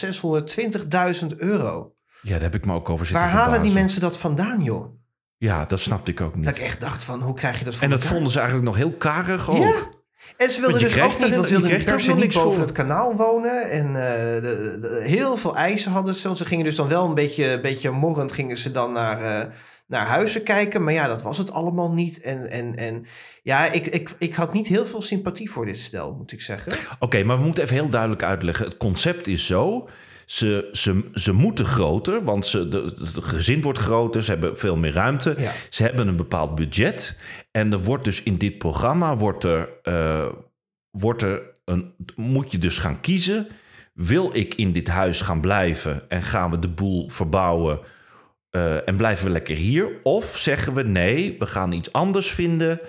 [1.31, 1.95] 620.000 euro.
[2.23, 5.03] ja, daar heb ik me ook over zitten Waar halen die mensen dat vandaan, joh?
[5.37, 6.45] Ja, dat snapte ik ook niet.
[6.45, 8.15] Dat ik echt dacht van, hoe krijg je dat voor en dat elkaar?
[8.15, 9.57] vonden ze eigenlijk nog heel karig ook.
[9.57, 9.94] Ja.
[10.37, 12.63] En ze wilden dus ook niet, want ze wilden er per se niks boven voor.
[12.63, 13.71] het kanaal wonen.
[13.71, 16.27] En eh, de- de- heel veel eisen hadden ze.
[16.27, 19.47] Want ze gingen dus dan wel een beetje, beetje morrend gingen ze dan naar, eh,
[19.87, 20.85] naar huizen kijken.
[20.85, 22.21] Maar ja, dat was het allemaal niet.
[22.21, 23.07] En, en, en
[23.43, 26.73] ja, ik, ik, ik had niet heel veel sympathie voor dit stel, moet ik zeggen.
[26.99, 28.65] Oké, maar we moeten even heel duidelijk uitleggen.
[28.65, 29.89] Het concept is zo.
[30.27, 34.25] Ze, ze, ze moeten groter, want ze, de, het gezin wordt groter.
[34.25, 35.35] Ze hebben veel meer ruimte.
[35.39, 35.53] Ja.
[35.71, 37.21] Ze hebben een bepaald budget.
[37.51, 39.17] En er wordt dus in dit programma...
[39.17, 40.27] Wordt er, eh,
[40.91, 43.47] wordt er een, moet je dus gaan kiezen.
[43.95, 47.81] Wil ik in dit huis gaan blijven en gaan we de boel verbouwen...
[48.51, 49.89] eh, en blijven we lekker hier?
[50.03, 52.81] Of zeggen we nee, we gaan iets anders vinden...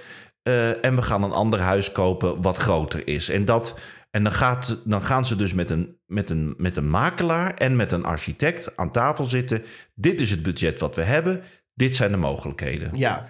[0.44, 3.30] eh, en we gaan een ander huis kopen wat groter is.
[3.30, 3.80] En, dat,
[4.16, 7.76] en dan, gaat, dan gaan ze dus met een, met, een, met een makelaar en
[7.76, 9.64] met een architect aan tafel zitten.
[9.94, 11.44] Dit is het budget wat we hebben.
[11.74, 12.90] Dit zijn de mogelijkheden.
[12.94, 13.28] Ja,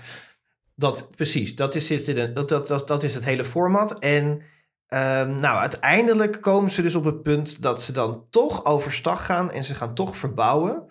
[0.76, 1.56] dat, precies.
[1.56, 4.00] Dat is, dat, dat, dat is het hele format.
[4.00, 4.42] En
[4.88, 9.52] Ehm, nou, uiteindelijk komen ze dus op het punt dat ze dan toch overstag gaan
[9.52, 10.90] en ze gaan toch verbouwen.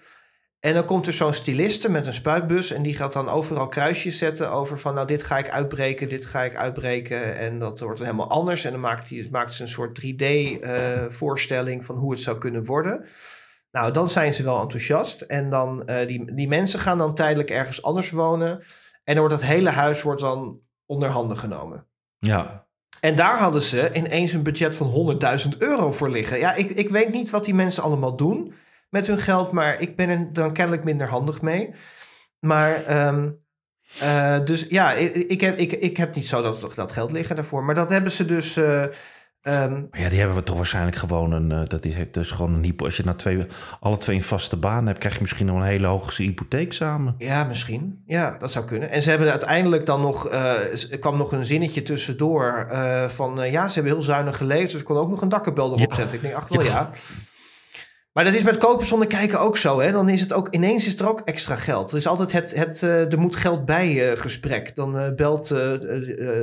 [0.64, 4.18] En dan komt er zo'n styliste met een spuitbus en die gaat dan overal kruisjes
[4.18, 7.98] zetten over van nou dit ga ik uitbreken, dit ga ik uitbreken en dat wordt
[7.98, 8.64] dan helemaal anders.
[8.64, 12.38] En dan maakt, die, maakt ze een soort 3D eh, voorstelling van hoe het zou
[12.38, 13.05] kunnen worden.
[13.70, 17.50] Nou, dan zijn ze wel enthousiast en dan uh, die, die mensen gaan dan tijdelijk
[17.50, 18.50] ergens anders wonen
[19.05, 21.87] en dan wordt het hele huis wordt dan onder handen genomen.
[22.18, 22.66] Ja.
[23.00, 25.18] En daar hadden ze ineens een budget van
[25.53, 26.38] 100.000 euro voor liggen.
[26.38, 28.55] Ja, ik, ik weet niet wat die mensen allemaal doen
[28.94, 31.74] met hun geld, maar ik ben er dan kennelijk minder handig mee.
[32.40, 33.38] Maar, um,
[34.02, 37.37] uh, dus ja, ik, ik, heb, ik, ik heb niet zo dat, dat geld liggen
[37.37, 37.64] daarvoor.
[37.64, 38.57] Maar dat hebben ze dus.
[38.57, 38.83] Uh,
[39.42, 41.50] um, ja, die hebben we toch waarschijnlijk gewoon een.
[41.50, 42.85] Uh, dat is dus gewoon een hypo.
[42.85, 43.40] Als je nou twee,
[43.80, 47.14] alle twee een vaste baan hebt, krijg je misschien nog een hele hoge hypotheek samen.
[47.18, 48.02] Ja, misschien.
[48.07, 48.90] Ja, dat zou kunnen.
[48.90, 50.30] En ze hebben uiteindelijk dan nog.
[50.30, 52.66] er kwam nog een zinnetje tussendoor.
[53.09, 54.72] van ja, ze hebben heel zuinig geleefd.
[54.72, 55.96] Dus ik kon ook nog een dakkenbel erop ja.
[55.96, 56.14] zetten.
[56.14, 56.70] Ik denk, ach wel ja.
[56.70, 56.90] ja.
[58.14, 59.81] Maar dat is met kopen zonder kijken ook zo.
[59.81, 59.92] Hè?
[59.92, 61.90] Dan is het ook ineens is er ook extra geld.
[61.90, 64.77] Er is altijd het, het uh, er moet geld bij uh, gesprek.
[64.77, 65.55] Dan uh, belt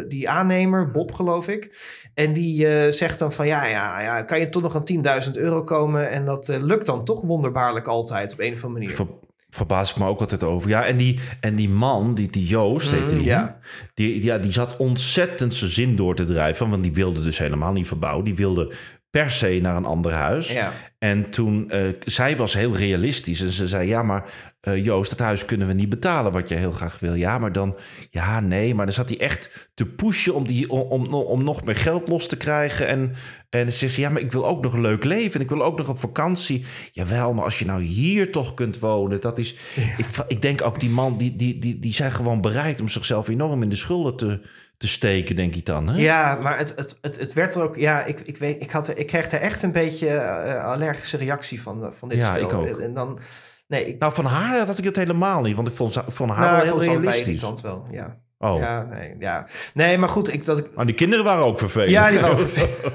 [0.07, 1.77] die aannemer, Bob geloof ik.
[2.13, 5.63] En die zegt dan van ja, ja, ja, kan je toch nog aan 10.000 euro
[5.63, 6.09] komen?
[6.09, 8.95] En dat lukt dan toch wonderbaarlijk altijd op een of andere manier.
[8.95, 9.07] Ver,
[9.49, 10.69] verbaas ik me ook altijd over.
[10.69, 13.59] Ja, en die, en die man, die, die Joost, heette die, ja.
[13.93, 16.69] die, ja, die zat ontzettend zijn zin door te drijven.
[16.69, 18.25] Want die wilde dus helemaal niet verbouwen.
[18.25, 18.73] Die wilde
[19.11, 20.53] per se naar een ander huis.
[20.53, 20.71] Ja.
[20.97, 23.41] En toen, uh, zij was heel realistisch.
[23.41, 24.23] En ze zei, ja, maar
[24.61, 27.13] uh, Joost, dat huis kunnen we niet betalen wat je heel graag wil.
[27.13, 27.77] Ja, maar dan,
[28.09, 28.75] ja, nee.
[28.75, 32.07] Maar dan zat hij echt te pushen om, die, om, om, om nog meer geld
[32.07, 32.87] los te krijgen.
[32.87, 33.13] En,
[33.49, 35.33] en ze zei, ja, maar ik wil ook nog een leuk leven.
[35.33, 36.65] En ik wil ook nog op vakantie.
[36.91, 39.55] Jawel, maar als je nou hier toch kunt wonen, dat is...
[39.75, 39.97] Ja.
[39.97, 43.27] Ik, ik denk ook, die man, die, die, die, die zijn gewoon bereid om zichzelf
[43.27, 44.41] enorm in de schulden te
[44.81, 45.87] te steken, denk ik dan.
[45.87, 45.97] Hè?
[45.97, 47.75] Ja, maar het, het, het, het werd er ook.
[47.75, 51.17] Ja, ik, ik, weet, ik, had er, ik kreeg er echt een beetje uh, allergische
[51.17, 52.43] reactie van, van dit ja, stel.
[52.43, 52.79] ik ook.
[52.79, 53.19] En dan,
[53.67, 56.51] nee, ik, nou, van haar had ik het helemaal niet, want ik vond, vond haar
[56.51, 57.61] nou, wel heel realistisch.
[57.61, 58.17] Wel, ja.
[58.37, 58.59] Oh.
[58.59, 59.47] Ja, nee, ja.
[59.73, 60.75] Nee, maar goed, ik, dat ik...
[60.75, 61.91] Maar die kinderen waren ook vervelend.
[61.91, 62.93] Ja, die waren ook vervelend.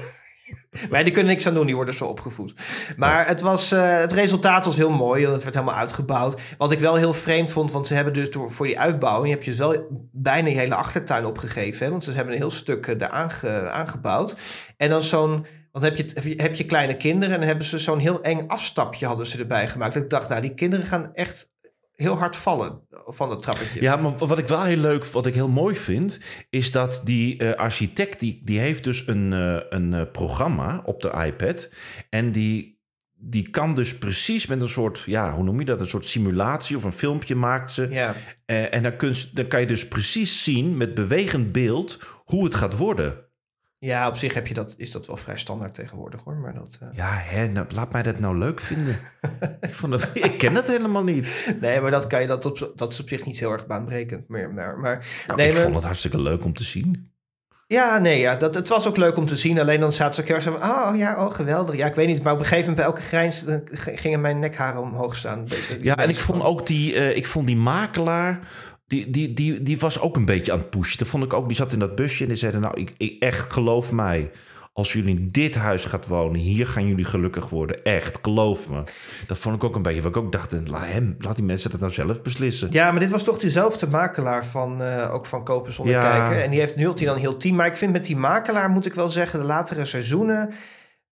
[0.89, 2.53] Maar die kunnen niks aan doen, die worden zo opgevoed.
[2.97, 6.39] Maar het, was, uh, het resultaat was heel mooi, het werd helemaal uitgebouwd.
[6.57, 9.33] Wat ik wel heel vreemd vond, want ze hebben dus door, voor die uitbouwing...
[9.33, 11.85] heb je dus wel bijna je hele achtertuin opgegeven.
[11.85, 11.91] Hè?
[11.91, 14.37] Want ze hebben een heel stuk uh, aange, aangebouwd.
[14.77, 15.45] En dan zo'n...
[15.71, 19.25] Want heb je, heb je kleine kinderen en hebben ze zo'n heel eng afstapje hadden
[19.25, 19.95] ze erbij gemaakt.
[19.95, 21.49] Ik dacht, nou, die kinderen gaan echt
[21.97, 23.81] heel hard vallen van het trappetje.
[23.81, 27.43] Ja, maar wat ik wel heel leuk, wat ik heel mooi vind, is dat die
[27.43, 31.69] uh, architect, die, die heeft dus een, uh, een uh, programma op de iPad.
[32.09, 32.81] En die,
[33.13, 35.79] die kan dus precies met een soort, ja, hoe noem je dat?
[35.79, 37.87] Een soort simulatie of een filmpje maakt ze.
[37.89, 38.13] Ja.
[38.45, 42.77] en dan, kun, dan kan je dus precies zien met bewegend beeld hoe het gaat
[42.77, 43.26] worden.
[43.79, 46.35] Ja, op zich heb je dat, is dat wel vrij standaard tegenwoordig hoor.
[46.35, 46.89] Maar dat, uh...
[46.93, 48.99] Ja, hè, nou, laat mij dat nou leuk vinden.
[49.61, 51.55] ik, vond dat, ik ken het helemaal niet.
[51.61, 54.27] Nee, maar dat, kan je, dat, op, dat is op zich niet heel erg baanbrekend.
[54.27, 57.11] Maar, maar, maar nou, nee, ik maar, vond het hartstikke leuk om te zien.
[57.67, 59.59] Ja, nee, ja, dat, het was ook leuk om te zien.
[59.59, 61.75] Alleen dan zaten ze elkaar zo van, oh ja, oh geweldig.
[61.75, 64.81] Ja, ik weet niet, maar op een gegeven moment bij elke grijns gingen mijn nekharen
[64.81, 65.47] omhoog staan.
[65.81, 68.39] Ja, en ik vond ook die, uh, ik vond die makelaar
[68.87, 70.97] die, die, die, die was ook een beetje aan het pushen.
[70.99, 71.47] Dat vond ik ook.
[71.47, 74.31] Die zat in dat busje en die zeiden: Nou, ik, ik echt geloof mij.
[74.73, 77.83] Als jullie in dit huis gaat wonen, hier gaan jullie gelukkig worden.
[77.83, 78.83] Echt, geloof me.
[79.27, 80.01] Dat vond ik ook een beetje.
[80.01, 82.67] Wat ik ook dacht, laat, hem, laat die mensen dat nou zelf beslissen.
[82.71, 86.17] Ja, maar dit was toch diezelfde makelaar van, uh, ook van Kopen zonder Ja.
[86.17, 86.43] kijken.
[86.43, 87.55] En die heeft nu hij dan heel team.
[87.55, 90.53] Maar ik vind met die makelaar, moet ik wel zeggen, de latere seizoenen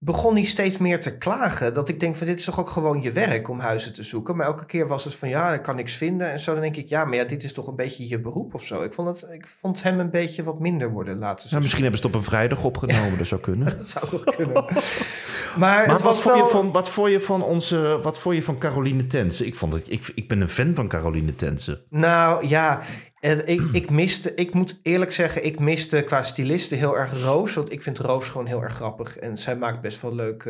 [0.05, 1.73] begon hij steeds meer te klagen.
[1.73, 4.35] Dat ik denk van dit is toch ook gewoon je werk om huizen te zoeken.
[4.35, 6.31] Maar elke keer was het van ja, ik kan niks vinden.
[6.31, 8.53] En zo dan denk ik, ja, maar ja, dit is toch een beetje je beroep
[8.53, 8.83] of zo.
[8.83, 12.01] Ik vond, het, ik vond hem een beetje wat minder worden laten Nou, misschien hebben
[12.01, 13.65] ze het op een vrijdag opgenomen, dat zou kunnen.
[13.77, 14.65] Dat zou ook kunnen.
[15.63, 16.43] maar, wat was vond, wel...
[16.43, 19.45] je van, wat vond je van onze, wat vond je van Caroline Tense?
[19.45, 21.85] Ik, vond het, ik, ik ben een fan van Caroline Tense.
[21.89, 22.81] Nou ja,
[23.31, 27.53] ik, ik miste, ik moet eerlijk zeggen, ik miste qua styliste heel erg Roos.
[27.53, 29.17] Want ik vind Roos gewoon heel erg grappig.
[29.17, 30.49] En zij maakt best wel leuke,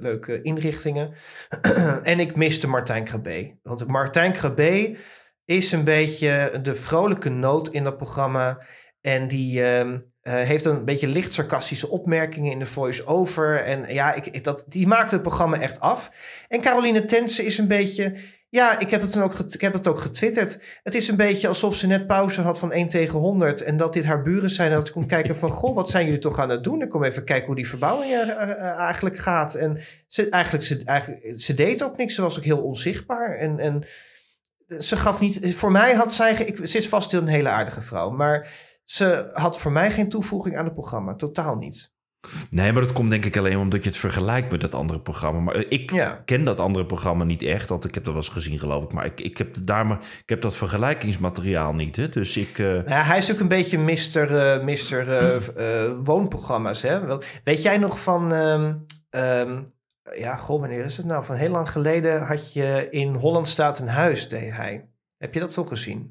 [0.00, 1.14] leuke inrichtingen.
[2.02, 3.56] en ik miste Martijn Krabbe.
[3.62, 4.96] Want Martijn Krabbe
[5.44, 8.62] is een beetje de vrolijke noot in dat programma.
[9.00, 13.62] En die ehm, eh, heeft een beetje licht sarcastische opmerkingen in de voice-over.
[13.62, 16.10] En ja, ik- dat, die maakt het programma echt af.
[16.48, 18.14] En Caroline Tense is een beetje...
[18.54, 20.60] Ja, ik heb het, dan ook, ik heb het ook getwitterd.
[20.82, 23.62] Het is een beetje alsof ze net pauze had van 1 tegen 100.
[23.62, 24.70] En dat dit haar buren zijn.
[24.70, 25.50] En dat ik kon kijken van...
[25.50, 26.82] Goh, wat zijn jullie toch aan het doen?
[26.82, 29.54] Ik kom even kijken hoe die verbouwing er eh, eh, eigenlijk gaat.
[29.54, 32.14] En ze, eigenlijk, ze, eigenlijk, ze deed ook niks.
[32.14, 33.36] Ze was ook heel onzichtbaar.
[33.36, 33.84] En, en
[34.78, 35.54] ze gaf niet...
[35.54, 36.32] Voor mij had zij...
[36.32, 38.10] Ik, ze is vast een hele aardige vrouw.
[38.10, 38.48] Maar
[38.84, 41.14] ze had voor mij geen toevoeging aan het programma.
[41.14, 41.93] Totaal niet.
[42.50, 45.40] Nee, maar dat komt denk ik alleen omdat je het vergelijkt met dat andere programma.
[45.40, 46.22] Maar eh, ik Ja.
[46.24, 48.92] ken dat andere programma niet echt, want ik heb dat wel eens gezien, geloof ik.
[48.92, 51.96] Maar ik, ik, heb, daar maar, ik heb dat vergelijkingsmateriaal niet.
[51.96, 52.08] Hè?
[52.08, 52.58] Dus ik.
[52.58, 54.36] eh, Nou ja, hij is ook een beetje Mr.
[54.36, 55.34] eh,
[55.84, 56.82] eh, woonprogramma's.
[56.82, 57.18] Hè?
[57.44, 58.32] Weet jij nog van...
[58.32, 58.74] ehm,
[59.10, 59.62] ehm,
[60.16, 61.24] ja, goh, wanneer is het nou?
[61.24, 64.84] Van heel lang geleden had je in Holland staat een huis, deed hij.
[65.18, 66.10] Heb je dat toch gezien?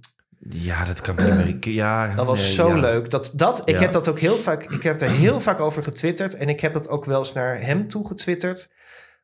[0.50, 1.48] Ja, dat kan ik niet meer.
[1.48, 2.76] ik- Ja, Dat was nee, zo ja.
[2.80, 3.10] leuk.
[3.10, 3.82] Dat, dat, ik Ja.
[3.82, 4.64] heb dat ook heel vaak...
[4.72, 6.36] Ik heb er heel vaak over getwitterd.
[6.36, 8.72] En ik heb dat ook wel eens naar hem toe getwitterd.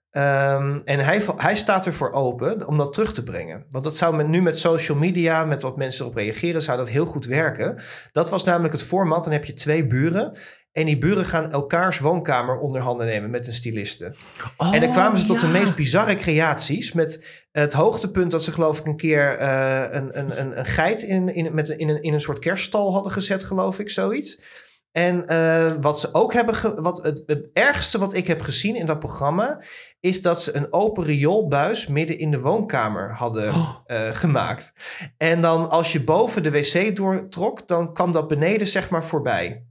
[0.09, 3.65] Ehm, en hij, hij staat ervoor open om dat terug te brengen.
[3.69, 6.89] Want dat zou met, nu met social media, met wat mensen erop reageren, zou dat
[6.89, 7.81] heel goed werken.
[8.11, 9.23] Dat was namelijk het format.
[9.23, 10.37] Dan heb je twee buren.
[10.71, 14.15] En die buren gaan elkaars woonkamer onder handen nemen met een styliste.
[14.57, 16.93] Oh, en dan kwamen ze tot de meest bizarre creaties.
[16.93, 21.01] Met het hoogtepunt dat ze geloof ik een keer eh, een, een, een, een geit
[21.03, 24.41] in, in, met, een- in, een, in een soort kerststal hadden gezet, geloof ik, zoiets.
[24.91, 28.75] En eh, wat ze ook hebben, ge- wat het, het ergste wat ik heb gezien
[28.75, 29.61] in dat programma,
[29.99, 33.75] is dat ze een open rioolbuis midden in de woonkamer hadden Oh.
[33.85, 34.73] eh, gemaakt.
[35.17, 39.63] En dan als je boven de wc doortrok, dan kwam dat beneden zeg maar voorbij.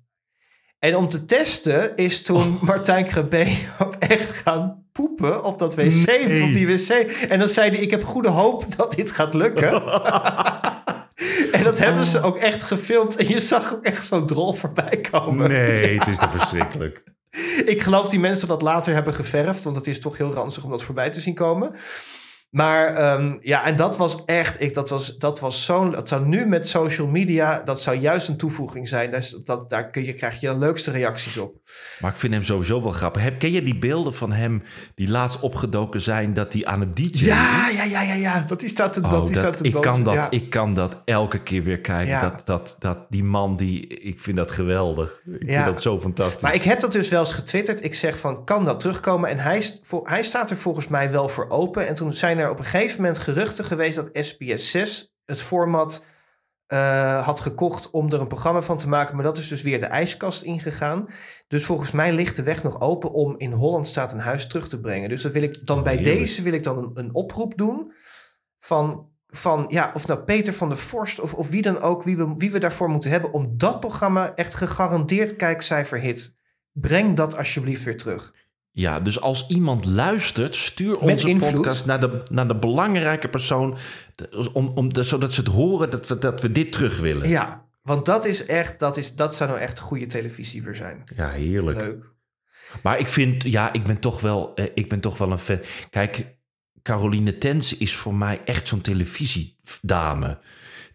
[0.79, 3.47] En om te testen is toen Martijn Krabbe
[3.83, 6.43] ook echt gaan poepen op dat wc, Nee.
[6.43, 6.89] op die wc.
[7.29, 9.73] En dan zei hij, ik heb goede hoop dat dit gaat lukken.
[11.53, 13.17] en dat hebben ze ook echt gefilmd.
[13.17, 15.49] En je zag ook echt zo'n drol voorbij komen.
[15.49, 17.03] Nee, het is te verschrikkelijk.
[17.65, 20.71] Ik geloof die mensen dat later hebben geverfd, want het is toch heel ranzig om
[20.71, 21.75] dat voorbij te zien komen.
[22.49, 26.27] Maar ehm, ja, en dat was echt, ik, dat was, dat was zo'n, dat zou
[26.27, 29.11] nu met social media, dat zou juist een toevoeging zijn.
[29.11, 31.57] Dat, is- dat, daar kun je, krijg je de leukste reacties op.
[32.01, 33.23] Maar ik vind hem sowieso wel grappig.
[33.23, 34.63] Heb, ken je die beelden van hem
[34.95, 38.45] die laatst opgedoken zijn dat hij aan het DJ Ja, ja, ja, ja, ja.
[38.49, 40.31] Dat die staat te, Oh, dat dat- staat te ik, kan dat, Ja.
[40.31, 42.07] ik kan dat elke keer weer kijken.
[42.15, 42.21] Ja.
[42.21, 45.23] Dat, dat, dat, die man, die, ik vind dat geweldig.
[45.41, 45.55] Ik Ja.
[45.63, 46.43] vind dat zo fantastisch.
[46.43, 47.85] Maar ik heb dat dus wel eens getwitterd.
[47.85, 49.31] Ik zeg van, kan dat terugkomen?
[49.31, 51.87] En hij, is hij staat er volgens mij wel voor open.
[51.89, 53.97] En toen zijn er op een gegeven moment geruchten geweest...
[53.97, 56.07] dat SBS 6 het format
[56.67, 59.15] eh, had gekocht om er een programma van te maken.
[59.15, 61.07] Maar dat is dus weer de ijskast ingegaan.
[61.49, 64.69] Dus volgens mij ligt de weg nog open om in Holland staat een huis terug
[64.69, 65.09] te brengen.
[65.09, 66.19] Dus dan wil ik dan Oh, bij heerlijk.
[66.19, 67.93] deze wil ik dan een, een oproep doen
[68.61, 69.17] van...
[69.31, 72.35] Van ja, of nou Peter van der Vorst of, of wie dan ook, wie we,
[72.37, 76.37] wie we daarvoor moeten hebben om dat programma echt gegarandeerd kijkcijfer hit.
[76.73, 78.35] Breng dat alsjeblieft weer terug.
[78.79, 81.53] Ja, dus als iemand luistert, stuur Met onze invloed.
[81.55, 83.77] podcast naar de, naar de belangrijke persoon.
[84.53, 87.29] Om, om, de- zodat ze het horen dat we, dat we dit terug willen.
[87.29, 91.05] Ja, want dat is echt, dat, is, dat zou nou echt goede televisie weer zijn.
[91.17, 91.81] Ja, heerlijk.
[91.81, 92.05] Leuk.
[92.83, 95.61] Maar ik vind, ja, ik ben toch wel, eh, ik ben toch wel een fan.
[95.91, 96.37] Kijk,
[96.83, 100.39] Caroline Tens is voor mij echt zo'n televisiedame.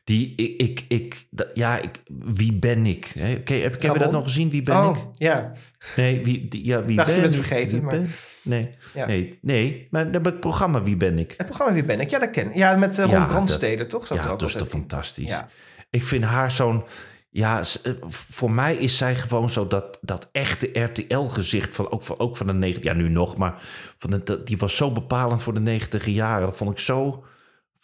[0.04, 1.90] Die, ik, ik, ik da- ja, ik,
[2.26, 3.06] wie ben ik?
[3.20, 3.36] Hè?
[3.36, 4.50] Ken, heb, heb je dat nog gezien?
[4.50, 5.04] Wie ben oh, ik?
[5.18, 5.52] ja.
[5.96, 7.44] Nee, wie, die- ja, wie je ben bent ik?
[7.44, 8.10] vergeten, Wie maar- ben-
[8.44, 9.06] Nee, Ja.
[9.06, 11.34] nee, nee, maar het programma Wie ben ik?
[11.38, 12.10] Het programma Wie ben ik?
[12.10, 12.56] Ja, dat ken ik.
[12.56, 14.08] Ja, met uh, Ja, Ron Brandstede, toch?
[14.08, 15.28] Zat Ja, dat is toch fantastisch.
[15.30, 15.50] Ja.
[15.90, 16.84] Ik vind haar zo'n.
[17.30, 22.20] Ja, eh, voor mij is zij gewoon zo dat, dat echte RTL-gezicht van ook, van
[22.20, 22.84] ook van de 90.
[22.84, 23.62] Ja, nu nog, maar
[23.98, 26.46] van de, dat- die was zo bepalend voor de 90 jaren.
[26.46, 27.24] Dat vond ik zo,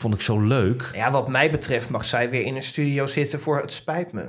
[0.01, 0.89] vond ik zo leuk.
[0.93, 4.25] ja, wat mij betreft mag zij weer in een studio zitten voor Het Spijt Me.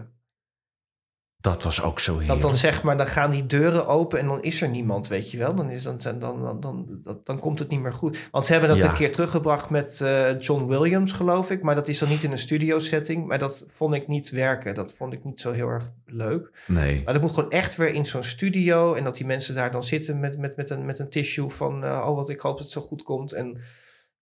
[1.40, 2.40] Dat was ook zo Dat heerlijk.
[2.42, 5.38] dan zeg maar, dan gaan die deuren open en dan is er niemand, weet je
[5.38, 5.54] wel.
[5.54, 8.18] Dan, is, dan, dan, dan, dan, dan, komt het niet meer goed.
[8.30, 8.88] Want ze hebben dat Ja.
[8.88, 11.62] een keer teruggebracht met eh, John Williams, geloof ik.
[11.62, 13.26] Maar dat is dan niet in een studio setting.
[13.26, 14.74] Maar dat vond ik niet werken.
[14.74, 16.50] Dat vond ik niet zo heel erg leuk.
[16.66, 17.02] Nee.
[17.04, 18.94] Maar dat moet gewoon echt weer in zo'n studio.
[18.94, 21.85] En dat die mensen daar dan zitten met, met, met, een, met een tissue van...
[21.85, 23.33] eh, oh, wat ik hoop dat het zo goed komt.
[23.33, 23.59] En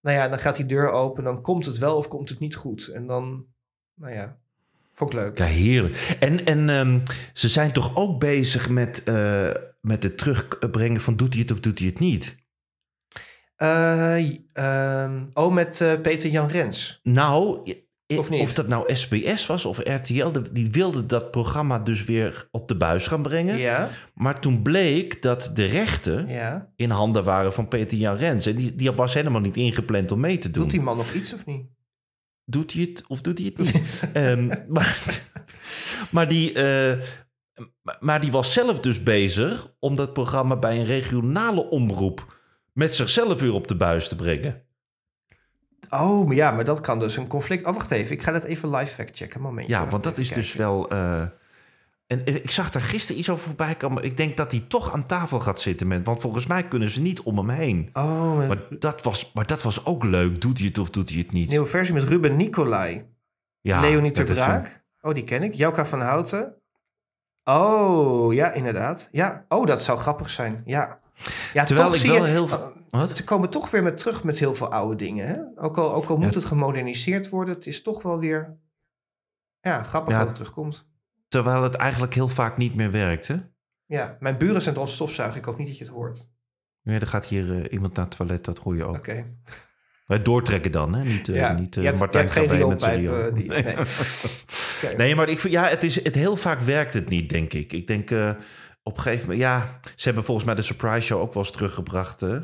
[0.00, 1.24] nou ja, dan gaat die deur open.
[1.24, 2.86] Dan komt het wel of komt het niet goed.
[2.86, 3.46] En dan,
[3.94, 4.38] nou ja,
[4.94, 5.38] vond ik leuk.
[5.38, 6.16] Ja, heerlijk.
[6.20, 7.00] En, en ehm,
[7.32, 11.60] ze zijn toch ook bezig met, eh, met het terugbrengen van doet hij het of
[11.60, 12.36] doet hij het niet?
[13.56, 17.00] Ehm, oh, met eh, Peter Jan Rens.
[17.02, 17.72] Nou,
[18.16, 18.42] Of niet?
[18.42, 22.76] of dat nou SBS was of RTL, die wilde dat programma dus weer op de
[22.76, 23.58] buis gaan brengen.
[23.58, 26.72] Ja, Maar toen bleek dat de rechten ja.
[26.76, 28.46] in handen waren van Peter Jan Rens.
[28.46, 30.62] En die, die was helemaal niet ingepland om mee te doen.
[30.62, 31.66] Doet die man nog iets of niet?
[32.44, 33.82] Doet hij het of doet hij het niet?
[34.12, 35.22] Ehm, maar,
[36.10, 36.98] maar, die, eh,
[37.82, 42.36] maar- maar die was zelf dus bezig om dat programma bij een regionale omroep
[42.72, 44.62] met zichzelf weer op de buis te brengen.
[45.90, 47.66] Oh, maar ja, maar dat kan dus een conflict...
[47.66, 48.12] Oh, wacht even.
[48.12, 49.40] Ik ga dat even live fact checken.
[49.40, 49.74] Momentje.
[49.74, 50.90] Ja, want dat is dus wel.
[50.90, 51.20] eh,
[52.06, 54.02] en eh, ik zag daar gisteren iets over voorbij komen.
[54.04, 56.04] Ik denk dat hij toch aan tafel gaat zitten met.
[56.06, 57.90] Want volgens mij kunnen ze niet om hem heen.
[57.92, 60.40] Oh, Maar dat was, maar dat was ook leuk.
[60.40, 61.48] Doet hij het of doet hij het niet?
[61.50, 63.06] nieuwe versie met Ruben Nicolai.
[63.60, 64.82] Ja, Leonie ter Braak.
[65.00, 65.54] Oh, die ken ik.
[65.54, 66.54] Jouka van Houten.
[67.44, 69.08] Oh, ja, inderdaad.
[69.12, 69.44] Ja.
[69.48, 70.62] Oh, dat zou grappig zijn.
[70.64, 70.98] Ja.
[71.52, 72.46] ja Terwijl ik wel je, heel...
[72.48, 73.16] uh, Wat?
[73.16, 75.26] Ze komen toch weer met terug met heel veel oude dingen.
[75.26, 75.62] Hè?
[75.64, 78.58] Ook al, ook al moet het gemoderniseerd worden, het is toch wel weer
[79.60, 80.18] ja, grappig Ja.
[80.18, 80.86] dat het terugkomt.
[81.28, 83.36] Terwijl het eigenlijk heel vaak niet meer werkt, hè?
[83.86, 85.38] Ja, mijn buren zijn al stofzuigen.
[85.38, 86.28] Ik hoop niet dat je het hoort.
[86.82, 88.96] Ja, er gaat hier eh, iemand naar het toilet, dat hoor je ook.
[88.96, 89.24] Oké.
[90.06, 91.04] Wij doortrekken dan, hè?
[91.04, 93.76] Niet, eh Ja, niet je hebt- Martijn Krabbe met zijn die- nee.
[94.96, 97.72] Nee, maar ik ja, het is, het, heel vaak werkt het niet, denk ik.
[97.72, 98.10] Ik denk
[98.82, 101.52] op een gegeven moment, ja, ze hebben volgens mij de Surprise Show ook wel eens
[101.52, 102.20] teruggebracht.
[102.20, 102.38] Hè?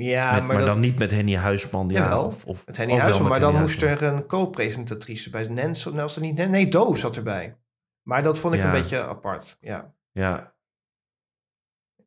[0.00, 1.88] Ja, Met- maar, maar dat, dan niet met Henny Huisman.
[1.88, 3.22] Ja, Jawel, of, of, met Henny Huisman.
[3.22, 5.48] met Maar dan moest er een co-presentatrice bij.
[5.48, 6.34] Nens, Nelson niet.
[6.34, 7.56] Nee, nee, Do zat erbij.
[8.02, 8.66] Maar dat vond ik Ja.
[8.66, 9.58] een beetje apart.
[9.60, 9.92] Ja.
[10.12, 10.56] Ja.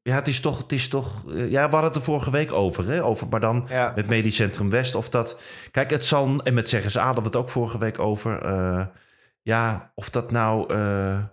[0.04, 1.32] Ja, het is toch, het is toch.
[1.32, 3.04] eh, ja, we hadden het er vorige week over, hè?
[3.04, 3.92] Over, maar dan Ja.
[3.96, 4.96] met Medisch Centrum West.
[4.96, 5.42] Of dat.
[5.72, 6.40] Kijk, het zal.
[6.44, 8.42] En met Zeggen ze A hadden we het ook vorige week over.
[8.42, 8.86] eh,
[9.42, 10.74] ja, of dat nou.
[10.74, 11.24] eh,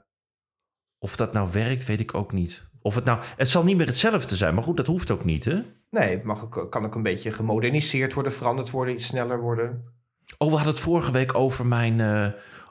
[0.99, 2.69] of dat nou werkt, weet ik ook niet.
[2.81, 3.19] Of het nou.
[3.37, 5.63] Het zal niet meer hetzelfde zijn, maar goed, dat hoeft ook niet, hè?
[5.91, 9.85] Nee, het mag ook, kan ook een beetje gemoderniseerd worden, veranderd worden, iets sneller worden.
[10.39, 12.01] Oh, we hadden het vorige week over mijn.
[12.01, 12.27] eh,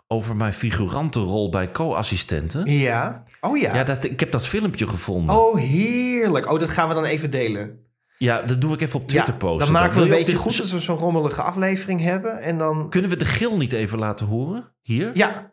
[0.09, 2.71] over mijn figurantenrol bij co-assistenten.
[2.71, 3.23] Ja.
[3.41, 3.75] Oh ja.
[3.75, 5.35] Ja, dat, ik heb dat filmpje gevonden.
[5.35, 6.51] Oh, heerlijk.
[6.51, 7.79] Oh, dat gaan we dan even delen.
[8.17, 9.73] Ja, dat doe ik even op Twitter ja, posten.
[9.73, 12.41] Dan maken we een beetje goed dat we zo'n rommelige aflevering hebben.
[12.41, 12.89] En dan...
[12.89, 14.71] Kunnen we de gil niet even laten horen?
[14.81, 15.11] Hier?
[15.13, 15.51] Ja,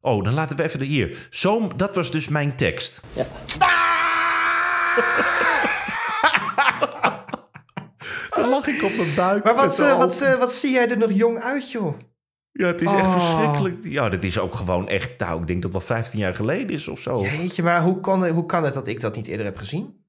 [0.00, 1.26] Oh, dan laten we even de hier.
[1.30, 3.02] Zo, dat was dus mijn tekst.
[3.14, 3.24] dan
[8.54, 9.44] lag ik op mijn buik.
[9.44, 11.94] maar wat, eh, wat, eh, wat zie jij er nog jong uit, joh?
[12.52, 13.12] Ja, het is echt Oh.
[13.12, 13.76] verschrikkelijk.
[13.82, 15.18] Ja, dit is ook gewoon echt...
[15.18, 17.22] Nou, ik denk dat het wel 15 jaar geleden is of zo.
[17.22, 20.02] Jeetje, maar hoe kan, hoe kan het dat ik dat niet eerder heb gezien?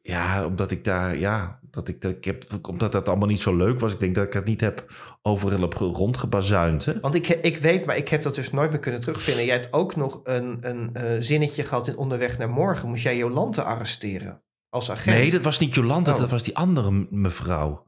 [0.00, 1.16] Ja, omdat ik daar...
[1.16, 3.92] Ja, dat ik, dat, ik heb, omdat dat allemaal niet zo leuk was.
[3.92, 6.84] Ik denk dat ik het niet heb overal op rondgebazuind.
[6.84, 7.00] Hè?
[7.00, 9.44] Want ik, ik weet, maar ik heb dat dus nooit meer kunnen terugvinden.
[9.44, 12.88] Jij hebt ook nog een, een eh, zinnetje gehad in Onderweg naar Morgen.
[12.88, 14.42] Moest jij Jolante arresteren
[14.74, 15.16] als agent?
[15.16, 16.18] Nee, dat was niet Jolanda, Oh.
[16.18, 17.86] dat was die andere mevrouw.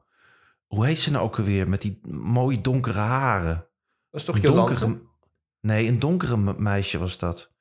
[0.67, 1.69] Hoe heet ze nou ook alweer?
[1.69, 3.55] Met die mooie donkere haren.
[4.09, 5.01] Dat is toch donkere,
[5.61, 7.51] nee, een donkere me- meisje was dat.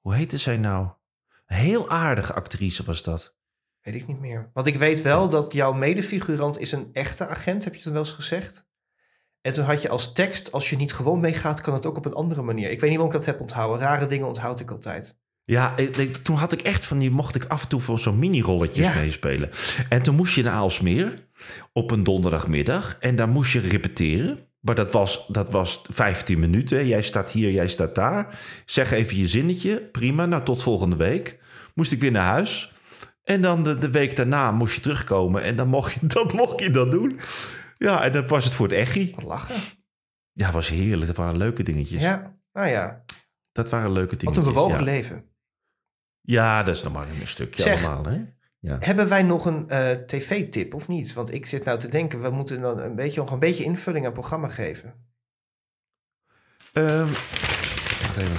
[0.00, 0.88] Hoe heette zij nou?
[1.46, 3.36] Een heel aardige actrice was dat.
[3.80, 4.50] Weet ik niet meer.
[4.52, 8.02] Want ik weet wel dat jouw medefigurant is een echte agent, heb je het wel
[8.02, 8.66] eens gezegd?
[9.40, 12.04] En toen had je als tekst, als je niet gewoon meegaat, kan het ook op
[12.04, 12.70] een andere manier.
[12.70, 13.78] Ik weet niet waarom ik dat heb onthouden.
[13.78, 15.18] Rare dingen onthoud ik altijd.
[15.50, 18.18] Ja, ik- toen had ik echt van die, mocht ik af en toe van zo'n
[18.18, 18.94] mini-rolletjes Ja.
[18.94, 19.50] meespelen.
[19.88, 21.26] En toen moest je naar Aalsmeer
[21.72, 22.96] op een donderdagmiddag.
[23.00, 24.38] En daar moest je repeteren.
[24.60, 26.86] Maar dat was, dat was 15 minuten.
[26.86, 28.38] Jij staat hier, jij staat daar.
[28.64, 29.80] Zeg even je zinnetje.
[29.92, 31.38] Prima, nou tot volgende week.
[31.74, 32.72] Moest ik weer naar huis.
[33.24, 35.42] En dan de, de week daarna moest je terugkomen.
[35.42, 37.20] En dan mocht je dat, mocht je dat doen.
[37.78, 39.12] Ja, en dat was het voor het echi.
[39.14, 39.54] Wat lachen.
[40.32, 41.06] Ja, was heerlijk.
[41.06, 42.02] Dat waren leuke dingetjes.
[42.02, 43.04] Ja, nou ja.
[43.52, 44.46] Dat waren leuke Wat dingetjes.
[44.46, 44.84] een bewogen ja.
[44.84, 45.24] leven.
[46.28, 47.84] Ja, dat is nog maar een stukje Zeg.
[47.84, 48.20] allemaal, hè?
[48.60, 48.76] Ja.
[48.80, 51.12] Hebben wij nog een eh, tv-tip of niet?
[51.12, 54.04] Want ik zit nou te denken, we moeten dan een beetje, nog een beetje invulling
[54.04, 54.94] aan het programma geven.
[56.72, 57.06] Ehm,
[58.00, 58.36] wacht even.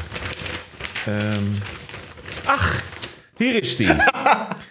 [1.05, 1.45] Ehm,
[2.45, 2.83] ach,
[3.37, 3.95] hier is die.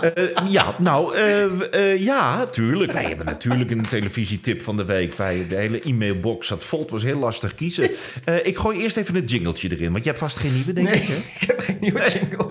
[0.00, 2.92] Eh, ja, nou, eh, eh, ja, tuurlijk.
[2.92, 5.14] Wij hebben natuurlijk een televisietip van de week.
[5.14, 6.80] Wij, de hele e-mailbox zat vol.
[6.80, 7.90] Het was heel lastig kiezen.
[8.24, 10.88] Eh, ik gooi eerst even een jingletje erin, want je hebt vast geen nieuwe, denk
[10.88, 11.02] ik.
[11.02, 11.14] Hè?
[11.40, 12.50] ik heb geen nieuwe jingle.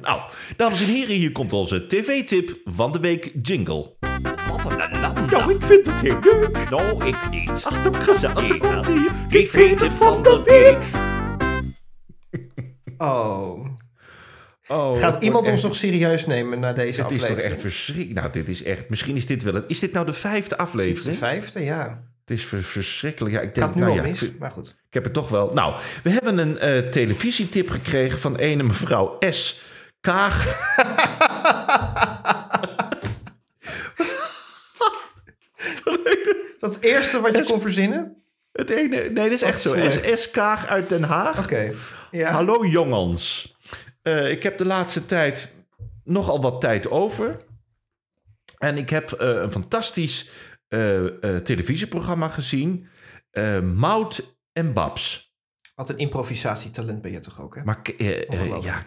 [0.00, 0.20] Nou,
[0.56, 3.94] dames en heren, hier komt onze tv-tip van de week jingle.
[4.48, 5.30] Wat een land.
[5.30, 6.70] Nou, ik vind het heel leuk.
[6.70, 7.50] Nou, ik niet.
[7.50, 8.48] Ach, dat gezellig.
[8.48, 8.56] Ja.
[8.56, 9.12] komt hier.
[9.28, 10.78] TV-tip van de week.
[12.98, 13.64] Oh.
[14.68, 17.36] Oh, Gaat iemand ons nog serieus nemen na deze Het is aflevering?
[17.38, 18.20] toch echt verschrikkelijk.
[18.20, 18.88] Nou, dit is echt...
[18.88, 19.54] Misschien is dit wel...
[19.54, 21.18] Een, is dit nou de vijfde Dit is de aflevering?
[21.18, 22.02] vijfde, ja.
[22.20, 23.34] Het is ver- verschrikkelijk.
[23.34, 24.68] Ja, ik denk, Gaat nu nou al ja, mis, maar goed.
[24.68, 25.50] Ik heb het toch wel.
[25.54, 29.62] Nou, we hebben een eh, televisietip gekregen van ene mevrouw S.
[30.00, 30.46] Kaag.
[36.58, 38.22] Dat eerste wat je kon verzinnen?
[38.52, 39.72] Het ene, nee, dat is echt zo.
[39.72, 40.20] slecht.
[40.20, 40.30] S.
[40.30, 41.42] Kaag uit Den Haag.
[41.44, 41.72] Oké.
[42.10, 42.30] Ja.
[42.30, 43.56] Hallo jongens.
[44.02, 45.54] Eh, ik heb de laatste tijd
[46.04, 47.36] nogal wat tijd over.
[48.58, 50.30] En ik heb eh, een fantastisch
[50.68, 51.04] eh,
[51.36, 52.86] televisieprogramma gezien.
[53.62, 55.34] Mout en Babs.
[55.74, 57.64] Wat een improvisatietalent ben je toch ook, hè?
[57.64, 57.80] Maar
[58.62, 58.82] ja,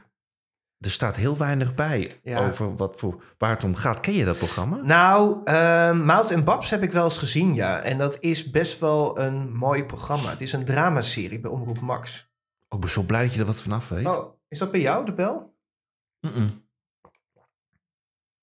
[0.79, 2.47] er staat heel weinig bij Ja.
[2.47, 3.99] over wat voor, waar het om gaat.
[3.99, 4.77] Ken je dat programma?
[4.81, 7.81] Nou, uh, Mout en Babs heb ik wel eens gezien, ja.
[7.81, 10.29] En dat is best wel een mooi programma.
[10.29, 12.29] Het is een dramaserie bij Omroep Max.
[12.67, 14.05] Oh, ik ben zo blij dat je er wat vanaf weet.
[14.05, 15.55] Oh, is dat bij jou, de bel?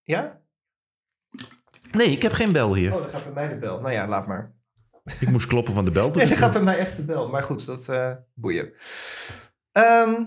[0.02, 0.40] Ja?
[1.92, 2.94] Nee, ik heb geen bel hier.
[2.94, 3.80] Oh, dan gaat bij mij de bel.
[3.80, 4.54] Nou ja, laat maar.
[5.20, 6.10] Ik moest kloppen van de bel.
[6.14, 7.28] Nee, dan gaat bij mij echt de bel.
[7.28, 8.72] Maar goed, dat eh boeien.
[9.72, 10.22] Ehm,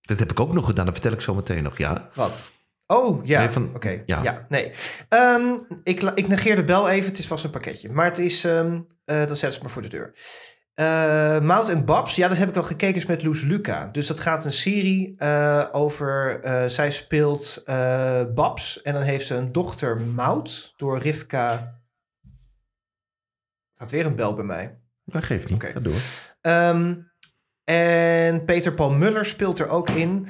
[0.00, 2.10] Dat heb ik ook nog gedaan, dat vertel ik zo meteen nog, ja.
[2.14, 2.52] wat?
[2.86, 3.50] Oh, ja.
[3.54, 4.22] Nee, Oké, ja.
[4.22, 4.46] ja.
[4.48, 4.72] nee.
[5.08, 7.92] Ehm, ik, ik negeer de bel even, het is vast een pakketje.
[7.92, 10.14] Maar het is, ehm eh dan zet ze maar voor de deur.
[10.76, 13.88] Eh Mout en Babs, ja, dat heb ik al gekeken is met Loes Luca.
[13.88, 17.62] Dus dat gaat een serie eh, over, eh, zij speelt
[18.34, 21.74] Babs en dan heeft ze een dochter Mout door Rivka...
[23.78, 24.78] Gaat weer een bel bij mij.
[25.04, 25.72] Dat geeft niet, Oké.
[25.72, 26.00] ga door.
[26.40, 26.94] Ehm,
[27.64, 30.28] en Peter Paul Muller speelt er ook in.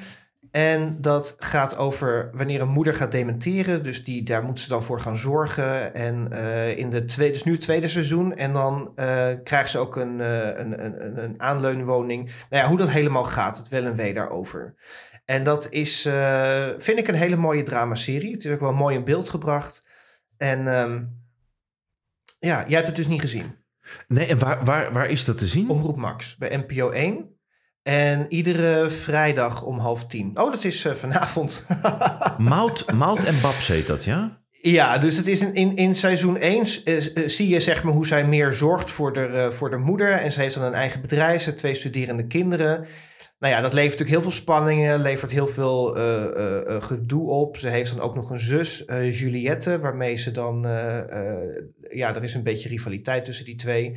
[0.57, 3.83] En dat gaat over wanneer een moeder gaat dementeren.
[3.83, 5.95] Dus die, daar moet ze dan voor gaan zorgen.
[5.95, 8.37] En eh, in de tweede, dus nu het tweede seizoen.
[8.37, 12.25] En dan eh, krijgt ze ook een, eh, een, een, een- aanleunwoning.
[12.25, 14.75] Nou ja, hoe dat helemaal gaat, het wel en wee daarover.
[15.25, 16.03] En dat is,
[16.79, 18.33] vind ik, een hele mooie dramaserie.
[18.33, 19.87] Het is ook wel mooi in beeld gebracht.
[20.37, 21.05] En ehm,
[22.39, 23.57] ja, jij hebt het dus niet gezien.
[24.09, 25.69] Nee, en waar, waar, waar is dat te zien?
[25.71, 27.36] Omroep Max bij NPO 1.
[27.87, 30.30] En iedere vrijdag om half tien.
[30.34, 31.66] Oh, dat is eh, vanavond.
[32.39, 34.41] Mout, Mout en Babs heet dat, ja?
[34.51, 36.66] ja, dus het is in, in, in seizoen 1
[37.30, 40.12] zie je zeg maar hoe zij meer zorgt voor de, eh, voor de moeder.
[40.12, 42.87] En ze heeft dan een eigen bedrijf, ze heeft twee studerende kinderen.
[43.39, 47.30] Nou ja, dat levert natuurlijk heel veel spanningen, levert heel veel eh, eh, eh, gedoe
[47.30, 47.57] op.
[47.57, 50.66] Ze heeft dan ook nog een zus, eh, Juliette, waarmee ze dan...
[50.66, 53.97] eh, eh, ja, er is een beetje rivaliteit tussen die twee.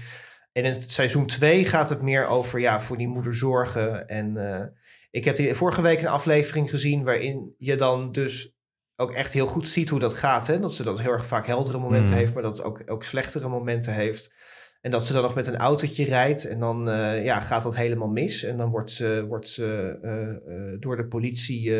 [0.51, 4.07] En in het seizoen 2 gaat het meer over ja, voor die moeder zorgen.
[4.07, 4.65] En eh,
[5.11, 8.57] ik heb die, vorige week een aflevering gezien waarin je dan dus
[8.95, 10.47] ook echt heel goed ziet hoe dat gaat.
[10.47, 10.59] Hè?
[10.59, 12.19] Dat ze dan heel erg vaak heldere momenten Mm.
[12.19, 14.33] heeft, maar dat het ook, ook slechtere momenten heeft.
[14.81, 17.75] En dat ze dan nog met een autootje rijdt en dan eh, ja, gaat dat
[17.75, 18.43] helemaal mis.
[18.43, 21.73] En dan wordt ze, wordt ze eh, door de politie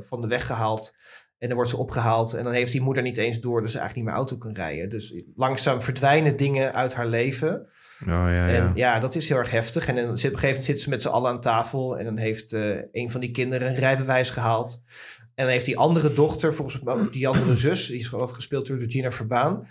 [0.00, 0.96] van de weg gehaald.
[1.38, 3.78] En dan wordt ze opgehaald en dan heeft die moeder niet eens door dat ze
[3.78, 4.88] eigenlijk niet meer auto kan rijden.
[4.88, 7.68] Dus langzaam verdwijnen dingen uit haar leven.
[8.02, 9.86] Oh, ja, En ja, dat is heel erg heftig.
[9.88, 11.98] En dan zit, op een gegeven moment zitten ze met z'n allen aan tafel.
[11.98, 14.82] En dan heeft eh, een van die kinderen een rijbewijs gehaald.
[15.34, 18.66] En dan heeft die andere dochter, volgens mij, of die andere zus, die is gespeeld
[18.66, 19.66] door Gina Verbaan.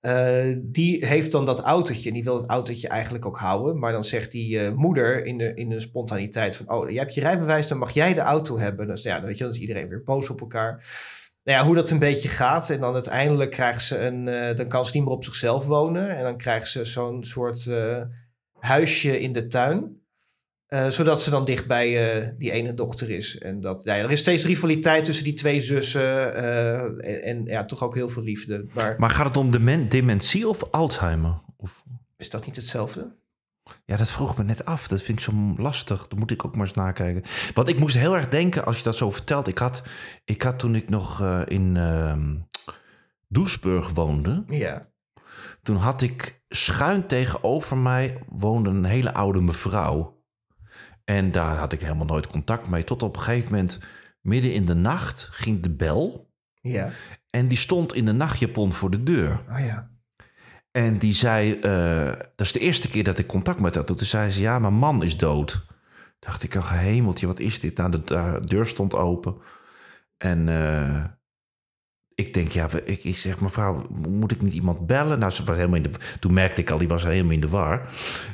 [0.00, 2.08] eh, die heeft dan dat autootje.
[2.08, 3.78] En die wil het autootje eigenlijk ook houden.
[3.78, 6.70] Maar dan zegt die eh, moeder in de, in de spontaniteit van...
[6.70, 8.86] Oh, jij hebt je rijbewijs, dan mag jij de auto hebben.
[8.86, 10.84] Dus ja, dan, weet je, dan is iedereen weer boos op elkaar.
[11.44, 12.70] Nou ja, hoe dat een beetje gaat.
[12.70, 14.28] En dan uiteindelijk krijgt ze een...
[14.28, 16.16] eh, dan kan ze niet meer op zichzelf wonen.
[16.16, 18.00] En dan krijgt ze zo'n soort eh,
[18.58, 19.98] huisje in de tuin.
[20.66, 23.38] Eh, zodat ze dan dicht bij eh, die ene dochter is.
[23.38, 26.34] En dat, ja, er is steeds rivaliteit tussen die twee zussen.
[27.04, 28.66] en, en ja, toch ook heel veel liefde.
[28.74, 31.40] Maar Maar gaat het om demen- dementie of Alzheimer?
[31.56, 31.82] Of...
[32.16, 33.18] is dat niet hetzelfde?
[33.90, 34.88] Ja, dat vroeg me net af.
[34.88, 36.08] Dat vind ik zo lastig.
[36.08, 37.22] Dat moet ik ook maar eens nakijken.
[37.54, 39.48] Want ik moest heel erg denken als je dat zo vertelt.
[39.48, 39.82] Ik had,
[40.24, 42.36] ik had toen ik nog eh, in ehm
[43.28, 44.44] Doesburg woonde.
[44.48, 44.88] Ja.
[45.62, 50.22] Toen had ik schuin tegenover mij woonde een hele oude mevrouw.
[51.04, 52.84] En daar had ik helemaal nooit contact mee.
[52.84, 53.82] Tot op een gegeven moment,
[54.20, 56.32] midden in de nacht, ging de bel.
[56.60, 56.90] Ja.
[57.30, 59.44] En die stond in de nachtjapon voor de deur.
[59.50, 59.90] Oh ja.
[60.70, 63.98] En die zei, eh, dat is de eerste keer dat ik contact met haar had.
[63.98, 65.66] Toen zei ze, ja, mijn man is dood.
[66.18, 67.76] Dacht ik, oh hemeltje, wat is dit?
[67.76, 69.36] Nou, de, de deur stond open.
[70.16, 71.04] En eh,
[72.14, 75.18] ik denk, ja, ik zeg, mevrouw, moet ik niet iemand bellen?
[75.18, 75.90] Nou, ze was helemaal in de,
[76.20, 77.90] toen merkte ik al, die was helemaal in de war.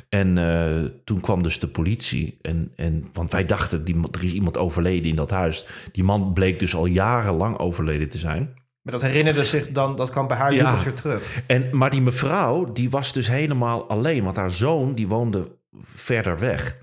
[0.09, 2.37] En eh, toen kwam dus de politie.
[2.41, 5.67] En, en, want wij dachten, die, er is iemand overleden in dat huis.
[5.91, 8.53] Die man bleek dus al jarenlang overleden te zijn.
[8.87, 10.71] Maar dat herinnerde zich dan, dat kwam bij haar Ja.
[10.71, 10.83] ja.
[10.83, 11.41] weer terug.
[11.47, 14.23] En, maar die mevrouw, die was dus helemaal alleen.
[14.23, 16.77] Want haar zoon, die woonde verder weg.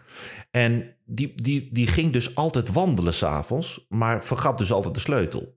[0.50, 3.86] En die, die, die ging dus altijd wandelen s'avonds.
[3.88, 5.55] Maar vergat dus altijd de sleutel.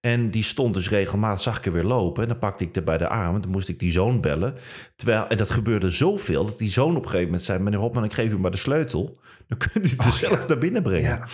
[0.00, 2.22] En die stond dus regelmatig, zag ik er weer lopen.
[2.22, 3.34] En dan pakte ik er bij de arm.
[3.34, 4.54] En dan moest ik die zoon bellen.
[4.96, 7.58] Terwijl, en dat gebeurde zoveel, dat die zoon op een gegeven moment zei...
[7.58, 9.20] meneer Hopman, ik geef u maar de sleutel.
[9.48, 11.10] Dan kunt u het dus zelf naar binnen brengen.
[11.10, 11.26] Ja.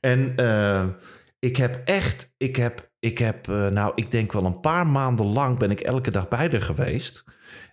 [0.00, 0.84] En eh,
[1.42, 5.26] ik heb echt, ik heb, ik heb, eh, nou, ik denk wel een paar maanden
[5.26, 7.24] lang ben ik elke dag bij haar geweest.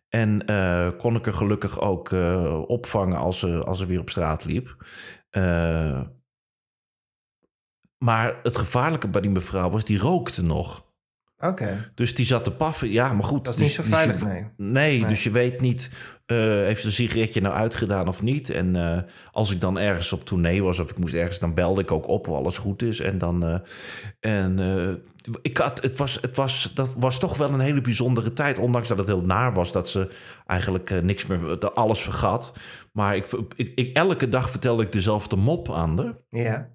[0.07, 4.09] En eh, kon ik er gelukkig ook eh, opvangen als ze, als ze weer op
[4.09, 4.75] straat liep.
[7.97, 10.88] Maar het gevaarlijke bij die mevrouw was, die rookte nog.
[11.39, 11.91] Oké.
[11.95, 12.91] Dus die zat te paffen.
[12.91, 13.45] Ja, maar goed.
[13.45, 14.67] Dat is dus, niet zo dus je- veilig, nee.
[14.71, 15.07] Nee, Nee.
[15.07, 15.91] dus je weet niet,
[16.25, 18.49] eh, heeft ze een sigaretje nou uitgedaan of niet?
[18.49, 18.97] En eh,
[19.31, 22.07] als ik dan ergens op tournee was of ik moest ergens, dan belde ik ook
[22.07, 22.99] op of alles goed is.
[22.99, 23.59] En dan, eh,
[24.19, 24.59] en
[25.41, 28.87] ik had, het was, het was, dat was toch wel een hele bijzondere tijd, ondanks
[28.87, 30.09] dat het heel naar was dat ze
[30.45, 32.53] eigenlijk niks meer, alles vergat.
[32.93, 33.25] Maar ik,
[33.55, 36.13] ik, ik, elke dag vertelde ik dezelfde mop aan haar.
[36.29, 36.69] Ja.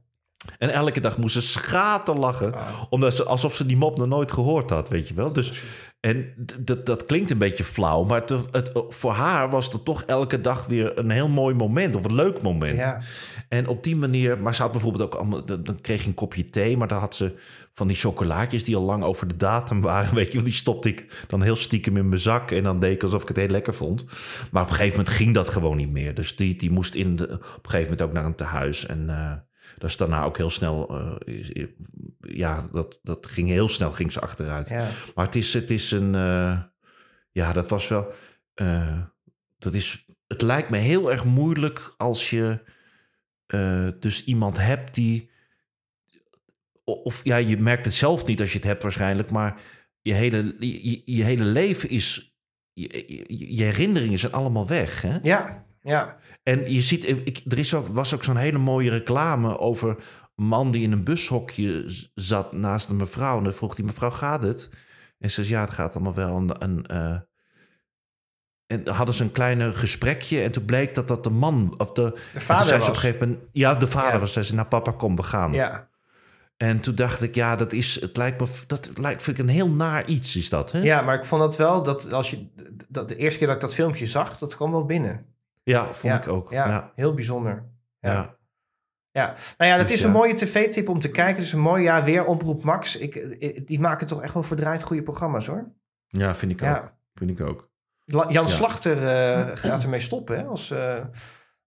[0.59, 2.55] En elke dag moest ze schaten lachen.
[2.55, 2.83] Oh.
[2.91, 5.33] Omdat ze, alsof ze die mop nog nooit gehoord had, weet je wel.
[5.33, 5.53] Dus,
[6.01, 10.03] En dat, dat klinkt een beetje flauw, maar het, het, voor haar was het toch
[10.03, 12.85] elke dag weer een heel mooi moment of een leuk moment.
[12.85, 13.01] Ja.
[13.49, 16.51] En op die manier, maar ze had bijvoorbeeld ook allemaal, dan kreeg je een kopje
[16.51, 17.35] thee, maar dan had ze
[17.73, 20.89] van die chocolaatjes die al lang over de datum waren, weet je, wel, die stopte
[20.89, 23.49] ik dan heel stiekem in mijn zak en dan deed ik alsof ik het heel
[23.49, 24.05] lekker vond.
[24.51, 26.15] Maar op een gegeven moment ging dat gewoon niet meer.
[26.15, 29.11] Dus die, die moest in de, op een gegeven moment ook naar een tehuis en
[29.11, 29.33] eh
[29.85, 31.67] dat is daarna ook heel snel, eh,
[32.21, 34.69] ja, dat, dat ging heel snel, ging ze achteruit.
[34.69, 34.89] Ja.
[35.15, 36.15] Maar het is, het is een.
[36.15, 36.59] eh,
[37.31, 38.13] ja, dat was wel.
[38.55, 39.01] eh,
[39.59, 42.59] dat is, het lijkt me heel erg moeilijk als je
[44.01, 45.31] dus iemand hebt die.
[46.85, 49.61] Of ja, je merkt het zelf niet als je het hebt waarschijnlijk, maar
[50.01, 52.37] je hele, je, je hele leven is.
[52.73, 55.03] Je, je, je herinneringen zijn allemaal weg.
[55.03, 55.19] Hè?
[55.23, 56.19] Ja, ja.
[56.45, 59.89] En je ziet, ik, er is ook, was ook zo'n hele mooie reclame over
[60.37, 61.85] een man die in een bushokje
[62.15, 63.37] zat naast een mevrouw.
[63.39, 64.71] En dan vroeg die mevrouw, gaat het?
[65.19, 66.37] En ze zei, ja, het gaat allemaal wel.
[66.37, 67.17] En, en, eh,
[68.67, 70.43] en hadden ze een kleine gesprekje.
[70.43, 71.75] En toen bleek dat dat de man...
[71.79, 72.89] Of de, De vader zei was.
[72.89, 73.45] op een gegeven moment...
[73.53, 74.19] Ja, de vader Ja.
[74.19, 74.33] was.
[74.33, 75.53] Zei ze, nou papa, kom, we gaan.
[75.53, 75.89] Ja.
[76.57, 78.01] En toen dacht ik, ja, dat is...
[78.01, 78.47] Het lijkt me...
[78.67, 80.79] Dat lijkt, vind ik een heel naar iets, is dat, hè?
[80.79, 82.47] ja, maar ik vond dat wel, dat als je,
[82.89, 85.27] dat de eerste keer dat ik dat filmpje zag, dat kwam wel binnen.
[85.65, 86.51] Ja, vond ik ook.
[86.51, 87.65] Ja, heel bijzonder.
[88.01, 88.37] ja.
[89.11, 89.35] Ja.
[89.59, 90.07] Nou ja, dat Dus is ja.
[90.07, 91.37] een mooie tv-tip om te kijken.
[91.37, 92.97] Het is een mooi, ja, weer Omroep Max.
[92.99, 95.73] Ik, ik- die maken toch echt wel verdraaid goede programma's, hoor.
[96.07, 96.93] Ja, vind ik ook.
[97.15, 97.71] Vind ik ook.
[98.05, 98.51] La- Jan Ja.
[98.51, 101.05] Slachter eh, gaat ermee stoppen, hè, als, eh,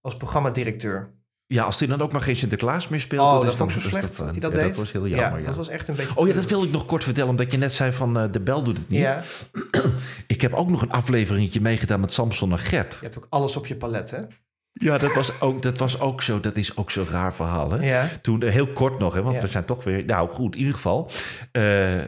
[0.01, 1.13] als programmadirecteur.
[1.47, 3.21] Ja, als hij dan ook maar geen Sinterklaas meer speelt...
[3.21, 4.67] Oh, dat, dat is zo slecht dat, dat eh, hij dat ja, deed.
[4.67, 5.45] Dat was heel jammer, ja.
[5.45, 6.15] dat was echt een beetje...
[6.15, 8.39] Oh ja, dat wil ik nog kort vertellen, omdat je net zei van eh, de
[8.39, 8.99] bel doet het niet.
[9.01, 9.23] Ja,
[10.27, 12.93] Ik heb ook nog een afleveringetje meegedaan met Samson en Gert.
[12.93, 14.19] je hebt ook alles op je palet, hè?
[14.71, 16.39] Ja, dat was ook, dat was ook zo.
[16.39, 17.71] Dat is ook zo'n raar verhaal.
[17.71, 17.85] Hè?
[17.89, 18.09] Ja.
[18.21, 19.41] Toen, eh, heel kort nog, hè, want Ja.
[19.41, 20.05] we zijn toch weer...
[20.05, 21.09] Nou goed, in ieder geval.
[21.51, 22.07] eh, die-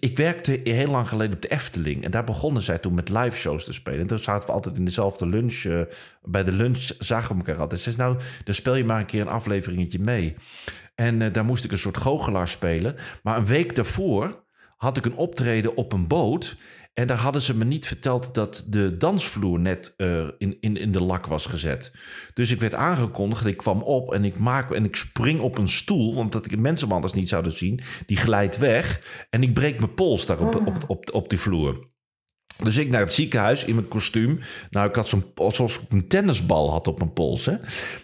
[0.00, 2.04] ik werkte heel lang geleden op de Efteling.
[2.04, 4.00] En daar begonnen zij toen met live shows te spelen.
[4.00, 5.64] En toen zaten we altijd in dezelfde lunch.
[5.64, 5.80] eh,
[6.22, 7.80] bij de lunch zagen we elkaar altijd.
[7.80, 10.36] Ze zei, nou, dan speel je maar een keer een afleveringetje mee.
[10.94, 12.96] En eh, daar moest ik een soort goochelaar spelen.
[13.22, 14.44] Maar een week daarvoor
[14.76, 16.56] had ik een optreden op een boot.
[16.94, 20.92] En daar hadden ze me niet verteld dat de dansvloer net eh, in, in, in
[20.92, 21.92] de lak was gezet.
[22.34, 23.46] Dus ik werd aangekondigd.
[23.46, 26.14] Ik kwam op en ik, maak, en ik spring op een stoel.
[26.14, 27.80] Omdat ik mensen me anders niet zouden zien.
[28.06, 29.02] Die glijdt weg.
[29.30, 31.89] En ik breek mijn pols daar op, op, op, op die vloer.
[32.62, 34.40] Dus ik naar het ziekenhuis in mijn kostuum.
[34.70, 37.46] Nou, ik had zo'n alsof ik een tennisbal had op mijn pols.
[37.46, 37.54] Hè?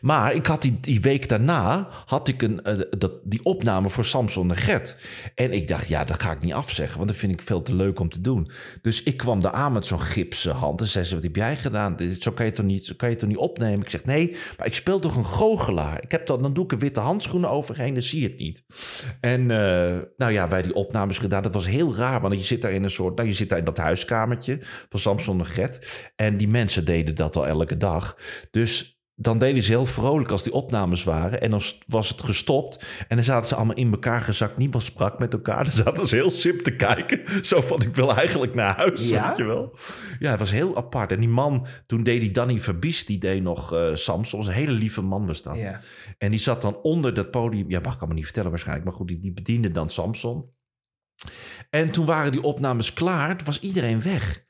[0.01, 4.05] Maar ik had die, die week daarna had ik een, eh, dat, die opname voor
[4.05, 4.97] Samson en Gert.
[5.35, 7.75] En ik dacht, ja, dat ga ik niet afzeggen, want dat vind ik veel te
[7.75, 8.51] leuk om te doen.
[8.83, 10.81] Dus ik kwam daar aan met zo'n gipsen hand.
[10.81, 11.97] En zei ze, wat heb jij gedaan?
[12.19, 13.81] Zo kan je het toch niet, zo kan je toch niet opnemen?
[13.81, 16.03] Ik zeg, nee, maar ik speel toch een goochelaar?
[16.03, 18.63] Ik heb dan, dan doe ik er witte handschoenen overheen, dan zie je het niet.
[19.21, 21.43] En eh, nou ja, wij die opnames gedaan.
[21.43, 23.17] Dat was heel raar, want je zit daar in een soort...
[23.17, 24.46] Nou, je zit daar in dat huiskamertje
[24.89, 26.11] van Samson en Gert.
[26.17, 28.17] En die mensen deden dat al elke dag.
[28.51, 31.41] Dus dan deden ze heel vrolijk als die opnames waren.
[31.41, 32.85] En dan was het gestopt.
[33.09, 34.57] En dan zaten ze allemaal in elkaar gezakt.
[34.57, 35.65] Niemand sprak met elkaar.
[35.65, 37.21] Dan zaten ze heel sip te kijken.
[37.47, 39.29] Zo van, ik wil eigenlijk naar huis, Ja?
[39.29, 39.79] weet je wel.
[40.19, 41.13] Ja, het was heel apart.
[41.13, 44.41] En die man, toen deed die Danny Verbies, die deed nog eh Samson.
[44.47, 45.63] een hele lieve man was dat.
[45.63, 45.81] Ja.
[46.19, 47.71] En die zat dan onder dat podium.
[47.71, 48.87] Ja, mag ik allemaal niet vertellen waarschijnlijk.
[48.89, 50.55] Maar goed, die, die bediende dan Samson.
[51.71, 53.37] En toen waren die opnames klaar.
[53.37, 54.43] Toen was iedereen weg.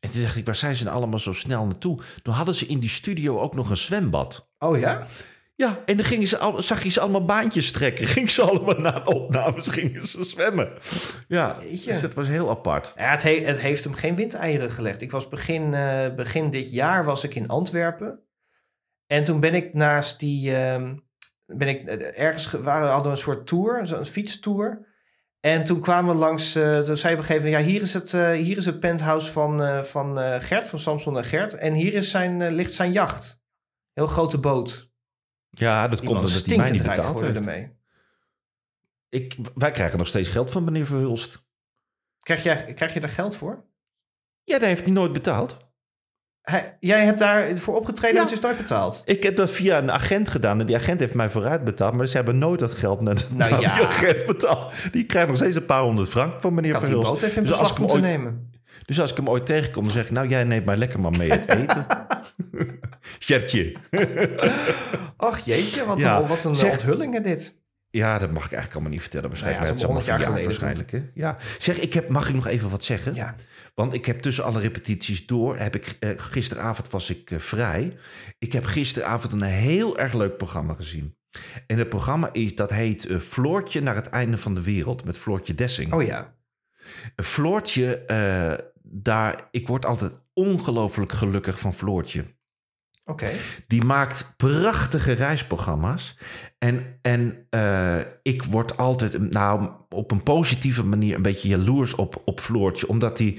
[0.00, 2.00] En toen dacht ik, waar zijn ze nou allemaal zo snel naartoe?
[2.22, 4.52] Toen hadden ze in die studio ook nog een zwembad.
[4.58, 5.06] Oh ja?
[5.56, 8.06] Ja, en dan gingen ze al, zag je ze allemaal baantjes trekken.
[8.16, 10.72] Gingen ze allemaal na de opnames gingen ze zwemmen.
[11.28, 11.92] Ja, Jeetje.
[11.92, 12.92] dus dat was heel apart.
[12.96, 15.02] Ja, het, he- het heeft hem geen windeieren gelegd.
[15.02, 18.20] Ik was begin, eh, begin dit jaar was ik in Antwerpen.
[19.06, 20.56] En toen ben ik naast die...
[20.56, 20.96] ehm,
[21.46, 22.46] ben ik eh, ergens...
[22.46, 24.88] ge- Waren, hadden we een soort tour, zo'n fietstour.
[25.40, 26.54] En toen kwamen we langs...
[26.54, 27.64] eh, toen zei op een gegeven moment...
[27.64, 31.16] Ja, hier is het, eh, hier is het penthouse van, eh, van Gert, van Samson
[31.16, 31.54] en Gert.
[31.54, 33.42] En hier is zijn, ligt zijn jacht.
[33.92, 34.90] Heel grote boot.
[35.50, 37.36] Ja, dat Die komt omdat hij mij niet betaald heeft.
[37.36, 37.78] ermee.
[39.08, 41.48] Ik, wij krijgen nog steeds geld van meneer Verhulst.
[42.18, 43.64] Krijg, jij, krijg je daar geld voor?
[44.44, 45.69] Ja, dat heeft hij nooit betaald.
[46.42, 48.20] Hij, jij hebt daarvoor opgetreden Ja.
[48.22, 49.02] en het is nooit betaald.
[49.06, 51.94] Ik heb dat via een agent gedaan en die agent heeft mij vooruit betaald.
[51.94, 53.74] Maar ze hebben nooit dat geld naar, de, Nou naar ja.
[53.76, 54.72] die agent betaald.
[54.92, 57.70] Die krijgt nog steeds een paar honderd frank van meneer boot in Dus als, beslag
[57.70, 58.50] ik hem moeten ooit, nemen.
[58.86, 60.10] dus als ik hem ooit tegenkom, dan zeg ik...
[60.10, 61.86] Nou, jij neemt mij lekker maar mee het eten.
[63.18, 63.72] Gertje.
[65.16, 67.54] Ach jeetje, wat Ja, een, wat een zeg- onthulling hè, dit.
[67.90, 69.28] Ja, dat mag ik eigenlijk allemaal niet vertellen.
[69.28, 71.14] Waarschijnlijk Nou ja, het is ze allemaal allemaal 100 jaar verjaard waarschijnlijk.
[71.14, 71.20] Hè?
[71.22, 71.38] Ja.
[71.58, 73.14] Zeg, ik heb, mag ik nog even wat zeggen?
[73.14, 73.34] Ja.
[73.74, 77.96] Want ik heb tussen alle repetities door, heb ik, eh, gisteravond was ik eh, vrij.
[78.38, 81.16] Ik heb gisteravond een heel erg leuk programma gezien.
[81.66, 85.18] En het programma is, dat heet eh, Floortje naar het einde van de wereld met
[85.18, 85.92] Floortje Dessing.
[85.92, 86.34] Oh ja.
[87.16, 88.04] Floortje,
[88.82, 92.24] daar, ik word altijd ongelooflijk gelukkig van Floortje.
[93.66, 96.16] Die maakt prachtige reisprogramma's.
[96.60, 102.22] En, en eh, ik word altijd, nou, op een positieve manier een beetje jaloers op,
[102.24, 102.88] op Floortje.
[102.88, 103.38] Omdat hij,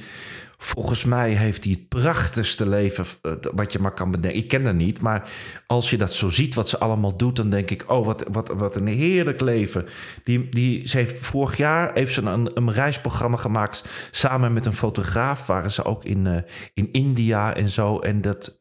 [0.58, 4.40] volgens mij heeft hij het prachtigste leven eh, wat je maar kan bedenken.
[4.40, 5.30] Ik ken haar niet, maar
[5.68, 7.36] als je dat zo ziet, wat ze allemaal doet...
[7.36, 9.86] dan denk ik, oh, wat, wat, wat een heerlijk leven.
[10.24, 13.84] Die, die, ze heeft, vorig jaar heeft ze een, een reisprogramma gemaakt...
[14.12, 15.48] samen met een fotograaf.
[15.48, 16.42] Waren ze ook in, eh,
[16.74, 18.00] in India en zo.
[18.00, 18.56] En dat...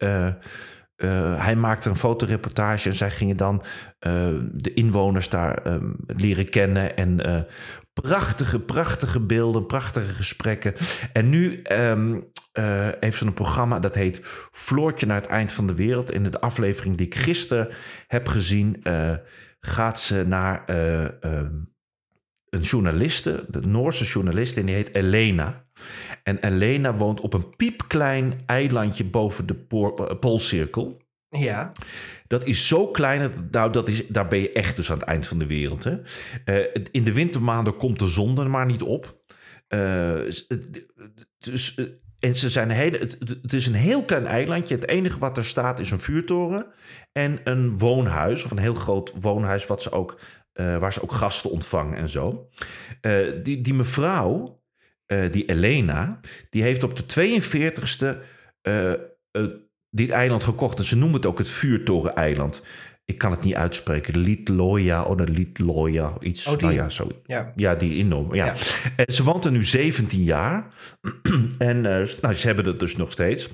[1.01, 3.63] eh, hij maakte een fotoreportage en zij gingen dan
[3.99, 4.13] eh,
[4.51, 6.97] de inwoners daar ehm, leren kennen.
[6.97, 7.41] En eh,
[7.93, 10.73] prachtige, prachtige beelden, prachtige gesprekken.
[11.13, 12.19] En nu ehm,
[12.51, 14.21] eh, heeft ze een programma dat heet
[14.51, 16.11] Floortje naar het eind van de wereld.
[16.11, 17.69] In de aflevering die ik gisteren
[18.07, 18.83] heb gezien,
[19.61, 21.53] gaat ze naar eh, ehm,
[22.51, 25.65] een journaliste, de Noorse journaliste, en die heet Elena.
[26.23, 31.01] En Elena woont op een piepklein eilandje boven de eh, Poolcirkel.
[31.29, 31.71] Ja.
[32.27, 35.07] Dat is zo klein, dat, nou, dat is, daar ben je echt dus aan het
[35.07, 35.83] eind van de wereld.
[35.83, 35.97] Hè?
[36.45, 39.23] Eh, in de wintermaanden komt de zon er maar niet op.
[39.67, 40.19] Eh,
[41.39, 41.75] dus,
[42.19, 42.97] en ze zijn hele,
[43.41, 44.75] het is een heel klein eilandje.
[44.75, 46.65] Het enige wat er staat is een vuurtoren
[47.11, 50.19] en een woonhuis, of een heel groot woonhuis, wat ze ook,
[50.61, 52.49] eh, waar ze ook gasten ontvangen en zo.
[53.01, 54.61] Eh, die, die mevrouw,
[55.11, 58.17] eh, die Elena, die heeft op de 42ste
[58.61, 58.97] eh, eh,
[59.89, 60.79] dit eiland gekocht.
[60.79, 62.63] En ze noemen het ook het vuurtoren-eiland.
[63.05, 64.17] Ik kan het niet uitspreken.
[64.17, 66.47] Litloja of de Litloja, iets.
[66.47, 67.11] Oh, nou ja, zo.
[67.25, 67.51] Ja.
[67.55, 68.35] Ja, die innomen.
[68.35, 68.45] Ja.
[68.45, 68.55] Ja.
[68.95, 70.73] En ze woont er nu 17 jaar.
[71.57, 73.49] en nou, ze hebben het dus nog steeds.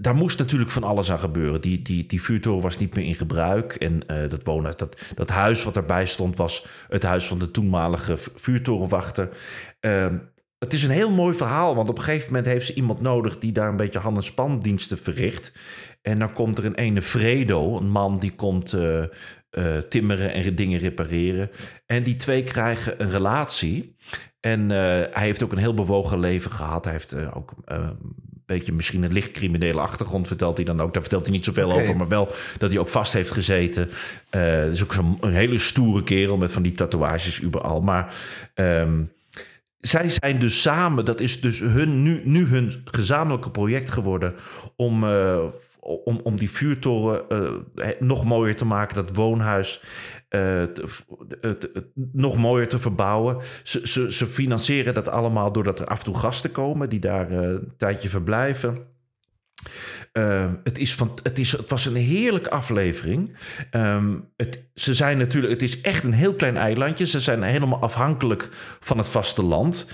[0.00, 1.60] Daar moest natuurlijk van alles aan gebeuren.
[1.60, 3.74] Die, die, die vuurtoren was niet meer in gebruik.
[3.74, 7.50] En eh, dat, woonhuis, dat, dat huis wat erbij stond was het huis van de
[7.50, 9.28] toenmalige vuurtorenwachter.
[9.80, 10.18] Ehm,
[10.58, 13.38] het is een heel mooi verhaal, want op een gegeven moment heeft ze iemand nodig
[13.38, 15.52] die daar een beetje hand- en spandiensten verricht.
[16.02, 19.08] En dan komt er een ene Fredo, een man die komt eh, eh,
[19.88, 21.50] timmeren en dingen repareren.
[21.86, 23.96] En die twee krijgen een relatie.
[24.40, 26.84] En hij heeft ook een heel bewogen leven gehad.
[26.84, 28.14] Hij heeft ook eh, een
[28.56, 30.92] beetje misschien een licht criminele achtergrond, vertelt hij dan ook.
[30.92, 32.28] Daar vertelt hij niet zoveel over, maar wel
[32.58, 33.90] dat hij ook vast heeft gezeten.
[34.70, 37.80] Is ook zo'n een hele stoere kerel met van die tatoeages überal.
[37.80, 38.14] Maar
[38.54, 39.00] ehm,
[39.80, 44.34] zij zijn dus samen, dat is dus hun, nu, nu hun gezamenlijke project geworden
[44.76, 45.44] om, eh,
[45.80, 49.82] om, om die vuurtoren eh, nog mooier te maken, dat woonhuis
[50.28, 50.64] eh,
[51.40, 51.70] het-
[52.12, 53.36] nog mooier te verbouwen.
[53.62, 57.30] Ze, ze, ze financieren dat allemaal doordat er af en toe gasten komen die daar
[57.30, 58.78] eh, een tijdje verblijven.
[60.12, 63.36] Ehm, het, is van, het, is, het was een heerlijke aflevering.
[63.70, 67.06] Ehm, het, ze zijn natuurlijk, het is echt een heel klein eilandje.
[67.06, 68.48] Ze zijn helemaal afhankelijk
[68.80, 69.86] van het vasteland.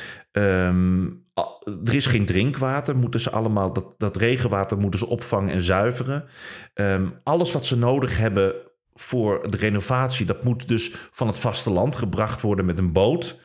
[1.40, 2.96] A- er is geen drinkwater.
[2.96, 6.24] Moeten ze allemaal, dat, dat regenwater moeten ze opvangen en zuiveren.
[7.22, 8.54] Alles wat ze nodig hebben
[8.94, 13.40] voor de renovatie, dat moet dus van het vasteland gebracht worden met een boot.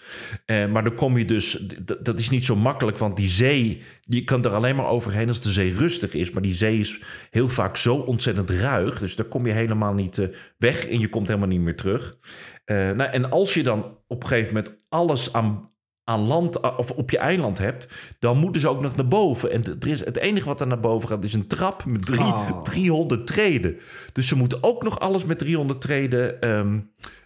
[0.45, 1.65] Eh, maar dan kom je dus,
[2.01, 5.41] dat is niet zo makkelijk, want die zee, je kan er alleen maar overheen als
[5.41, 6.31] de zee rustig is.
[6.31, 10.17] Maar die zee is heel vaak zo ontzettend ruig, dus daar kom je helemaal niet
[10.17, 10.27] eh,
[10.57, 12.17] weg en je komt helemaal niet meer terug.
[12.65, 15.71] Eh, nou, en als je dan op een gegeven moment alles aan,
[16.09, 17.87] aan land a- of op je eiland hebt,
[18.19, 19.51] dan moeten ze ook nog naar boven.
[19.51, 22.19] En er is, het enige wat er naar boven gaat is een trap met drie,
[22.19, 22.61] Oh.
[22.61, 23.77] 300 treden.
[24.13, 26.79] Dus ze moeten ook nog alles met 300 treden ehm,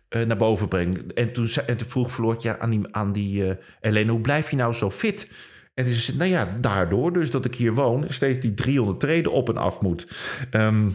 [0.10, 1.14] eh, naar boven brengen.
[1.14, 4.56] En toen, en toen vroeg Floortje aan die, aan die eh Helene, hoe blijf je
[4.56, 5.32] nou zo fit?
[5.74, 9.32] En zei ze, nou ja, daardoor dus dat ik hier woon, steeds die 300 treden
[9.32, 10.08] op en af moet.
[10.52, 10.88] Ehm,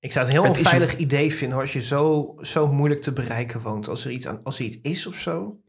[0.00, 3.02] Ik zou het een heel is onveilig idee vinden hoor, als je zo, zo moeilijk
[3.02, 3.88] te bereiken woont.
[3.88, 5.59] Als er iets, aan, als er iets is of zo.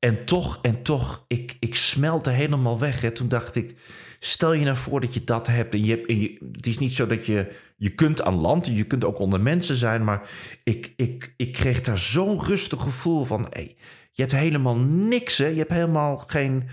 [0.00, 3.00] En toch, en toch, ik, ik smelte helemaal weg.
[3.00, 3.10] Hè.
[3.10, 3.74] Toen dacht ik,
[4.18, 5.74] stel je nou voor dat je dat hebt.
[5.74, 8.66] En je, hebt- en je, het is niet zo dat je, je kunt aan land,
[8.66, 10.04] je kunt ook onder mensen zijn.
[10.04, 10.28] Maar
[10.64, 13.76] ik, ik, ik kreeg daar zo'n rustig gevoel van, hey,
[14.12, 15.38] je hebt helemaal niks.
[15.38, 15.46] Hè.
[15.46, 16.68] Je hebt helemaal geen,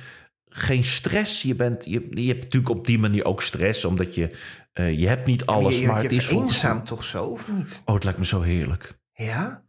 [0.46, 1.42] geen stress.
[1.42, 4.36] Je, bent, je, je hebt natuurlijk op die manier ook stress, omdat je,
[4.74, 5.80] eh, je hebt niet alles.
[5.80, 7.82] je, maar je het is vereenzaam toch zo, of niet?
[7.86, 9.00] Oh, het lijkt me zo heerlijk.
[9.14, 9.66] Ja?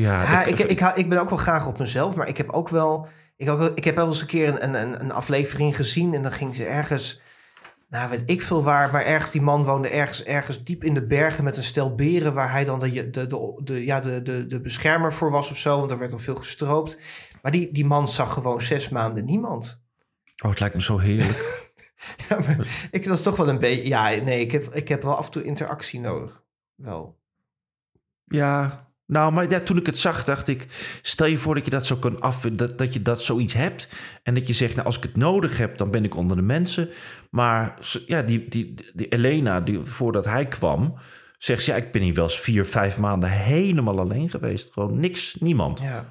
[0.00, 2.68] Ja, Ja, ik- ik, ik, ben ook wel graag op mezelf, maar ik heb ook
[2.68, 3.08] wel...
[3.36, 6.32] Ik, ook, ik heb wel eens een keer een, een, een aflevering gezien en dan
[6.32, 7.20] ging ze ergens...
[7.88, 11.06] Nou, weet ik veel waar, maar ergens die man woonde ergens, ergens diep in de
[11.06, 12.34] bergen met een stel beren...
[12.34, 15.56] waar hij dan de, de, de, de, ja, de, de, de beschermer voor was of
[15.56, 17.00] zo, want er werd al veel gestroopt.
[17.42, 19.82] Maar die, die man zag gewoon zes maanden niemand.
[20.42, 21.38] oh, het lijkt me zo heerlijk.
[22.28, 23.86] Ja, maar ik, dat is toch wel een beetje...
[23.88, 26.42] Ja, nee, ik heb, ik heb wel af en toe interactie nodig.
[26.74, 27.18] Wel.
[28.24, 30.66] Ja, Nou, maar ja, toen ik het zag, dacht ik...
[31.02, 32.40] stel je voor dat je dat zo kan af...
[32.40, 33.88] dat, dat je dat zoiets hebt...
[34.22, 35.76] en dat je zegt, nou, als ik het nodig heb...
[35.76, 36.88] dan ben ik onder de mensen.
[37.30, 40.94] Maar ja, die, die, die Elena, die, voordat hij kwam...
[41.38, 43.30] zegt ze, ja, ik ben hier wel eens vier, vijf maanden...
[43.30, 44.72] helemaal alleen geweest.
[44.72, 45.80] Gewoon niks, niemand.
[45.80, 46.08] Ja.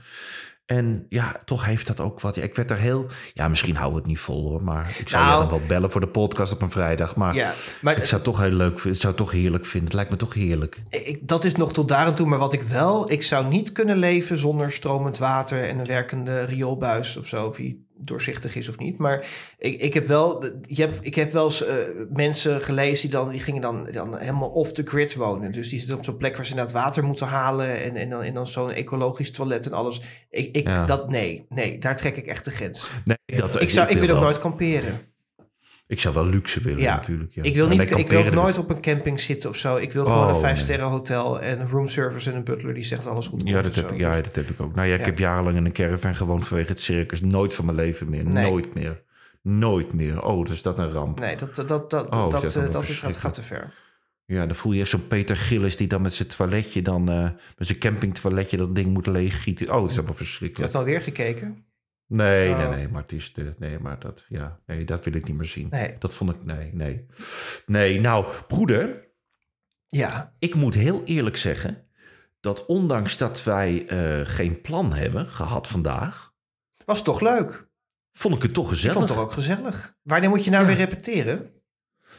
[0.70, 2.36] En ja, toch heeft dat ook wat.
[2.36, 3.06] Ja, ik werd daar heel...
[3.34, 4.64] Ja, misschien houden we het niet vol hoor.
[4.64, 5.36] Maar ik zou Nou.
[5.38, 7.16] jou dan wel bellen voor de podcast op een vrijdag.
[7.16, 8.92] Maar ja, maar ik zou het toch heel leuk vinden.
[8.92, 9.84] Het zou het toch heerlijk vinden.
[9.84, 10.82] Het lijkt me toch heerlijk.
[10.90, 12.28] ik, dat is nog tot daar en toe.
[12.28, 13.12] Maar wat ik wel...
[13.12, 15.68] Ik zou niet kunnen leven zonder stromend water...
[15.68, 17.46] en een werkende rioolbuis of zo.
[17.48, 17.58] Of
[18.02, 18.98] doorzichtig is of niet.
[18.98, 19.28] Maar
[19.58, 20.44] ik, ik heb wel...
[20.66, 21.76] Je hebt, ik heb wel eens eh,
[22.14, 23.10] mensen gelezen...
[23.10, 25.52] Die, dan, die gingen dan, dan helemaal off the grid wonen.
[25.52, 27.82] Dus die zitten op zo'n plek waar ze inderdaad water moeten halen...
[27.82, 30.02] en, en dan, en dan zo'n ecologisch toilet en alles.
[30.30, 30.86] Ik, ik, Ja.
[30.86, 32.90] dat, nee, nee, daar trek ik echt de grens.
[33.06, 35.00] Nee, dat, Ik, zou, ik, wil ook nooit kamperen.
[35.90, 36.96] Ik zou wel luxe willen Ja.
[36.96, 37.32] natuurlijk.
[37.32, 37.44] Ja.
[37.44, 39.76] Ik wil, niet, ik wil nooit op een camping zitten of zo.
[39.76, 40.42] Ik wil gewoon Oh, een nee.
[40.42, 43.42] vijf sterren hotel en roomservice en een butler die zegt alles goed.
[43.46, 43.94] Ja, dat heb, zo.
[43.94, 44.76] ik, ja, dat heb ik ook.
[44.76, 45.06] Nou ja, ik Ja.
[45.06, 47.22] heb jarenlang in een caravan gewoond vanwege het circus.
[47.22, 48.24] Nooit van mijn leven meer.
[48.26, 48.50] Nee.
[48.50, 49.02] Nooit meer.
[49.42, 50.24] Nooit meer.
[50.24, 51.20] Oh, dus dat een ramp.
[51.20, 53.42] Nee, dat, dat, dat, dat, Oh, dat, dat is eh, dat, is, dat gaat te
[53.44, 53.74] ver.
[54.26, 57.10] Ja, dan voel je zo'n Peter Gillis die dan met zijn toiletje dan...
[57.10, 57.22] eh,
[57.58, 59.68] met zijn campingtoiletje dat ding moet leeggieten.
[59.68, 60.72] Oh, dat is helemaal Je verschrikkelijk.
[60.74, 61.64] hebt alweer gekeken?
[62.12, 62.58] Nee, Oh.
[62.58, 65.36] nee, nee, maar het is de, nee, maar dat, ja, nee, dat wil ik niet
[65.38, 65.68] meer zien.
[65.70, 65.96] Nee.
[66.00, 67.06] Dat vond ik, nee, nee.
[67.66, 69.08] Nee, nou, broeder,
[69.88, 70.34] Ja.
[70.40, 71.84] ik moet heel eerlijk zeggen
[72.40, 76.34] dat ondanks dat wij eh, geen plan hebben gehad vandaag,
[76.86, 77.68] Was toch leuk?
[78.12, 78.96] vond ik het toch Ik gezellig.
[78.96, 79.96] vond het toch ook gezellig.
[80.04, 80.68] Wanneer moet je nou Ja.
[80.76, 81.50] weer repeteren?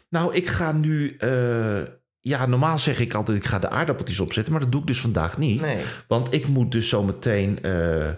[0.09, 1.83] Nou, ik ga nu, eh,
[2.21, 5.01] ja, normaal zeg ik altijd ik ga de aardappeltjes opzetten, maar dat doe ik dus
[5.01, 5.61] vandaag niet.
[5.61, 5.85] Nee.
[6.09, 8.11] Want ik moet dus zometeen, eh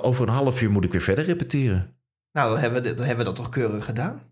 [0.00, 1.96] over een half uur moet ik weer verder repeteren.
[2.32, 4.22] Nou, dan hebben, we, dan hebben we dat toch keurig gedaan?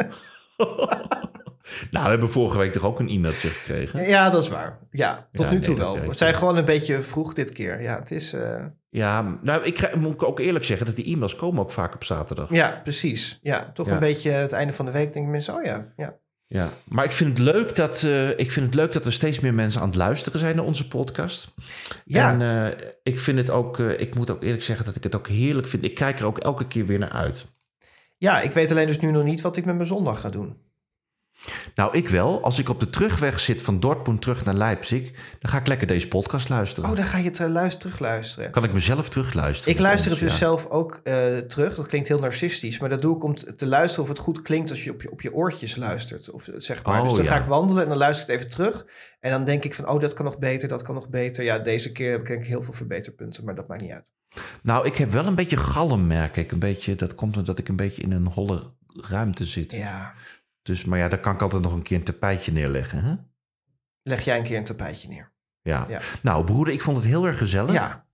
[1.91, 4.03] Nou, we hebben vorige week toch ook een e-mailtje gekregen?
[4.07, 4.80] Ja, dat is waar.
[4.91, 5.93] Ja, tot Ja, nu nee, toe wel.
[5.99, 6.39] We zijn wel.
[6.39, 7.82] gewoon een beetje vroeg dit keer.
[7.82, 8.34] Ja, het is...
[8.34, 11.72] eh, Ja, nou, ik krijg, moet ik ook eerlijk zeggen dat die e-mails komen ook
[11.72, 12.49] vaak op zaterdag.
[12.49, 13.39] Ja, precies.
[13.41, 13.93] Ja, toch Ja.
[13.93, 16.16] een beetje het einde van de week denken mensen, oh ja, ja.
[16.47, 19.39] Ja, maar ik vind het leuk dat, eh, ik vind het leuk dat er steeds
[19.39, 21.53] meer mensen aan het luisteren zijn naar onze podcast.
[22.05, 22.32] Ja.
[22.32, 22.41] En
[22.78, 25.68] eh, ik vind het ook, ik moet ook eerlijk zeggen dat ik het ook heerlijk
[25.68, 25.84] vind.
[25.86, 27.51] Ik kijk er ook elke keer weer naar uit.
[28.18, 30.57] Ja, ik weet alleen dus nu nog niet wat ik met mijn zondag ga doen.
[31.76, 32.43] Nou, ik wel.
[32.43, 35.88] Als ik op de terugweg zit van Dortmund terug naar Leipzig, dan ga ik lekker
[35.88, 36.89] deze podcast luisteren.
[36.89, 38.51] Oh, dan ga je het uh, luister, terugluisteren.
[38.51, 39.74] Kan ik mezelf terugluisteren?
[39.74, 40.45] Ik luister ons, het dus ja.
[40.45, 41.76] zelf ook eh, terug.
[41.76, 44.69] Dat klinkt heel narcistisch, maar dat doe ik om te luisteren of het goed klinkt
[44.69, 46.32] als je op je, op je oortjes luistert.
[46.32, 47.01] Of, zeg maar.
[47.01, 47.32] Oh, dus dan ja.
[47.32, 48.86] ga ik wandelen en dan luister ik het even terug.
[49.19, 51.43] En dan denk ik van, oh, dat kan nog beter, dat kan nog beter.
[51.43, 54.11] Ja, deze keer heb ik denk ik heel veel verbeterpunten, maar dat maakt niet uit.
[54.63, 56.51] Nou, ik heb wel een beetje galm, merk ik.
[56.51, 59.71] Een beetje, dat komt omdat ik een beetje in een holle ruimte zit.
[59.71, 60.13] Ja,
[60.64, 63.03] Dus, maar ja, daar kan ik altijd nog een keer een tapijtje neerleggen.
[63.03, 63.14] Hè?
[64.03, 65.32] leg jij een keer een tapijtje neer.
[65.61, 65.86] Ja.
[65.88, 65.99] Ja.
[66.22, 67.74] Nou, broeder, ik vond het heel erg gezellig.
[67.74, 68.05] Ja,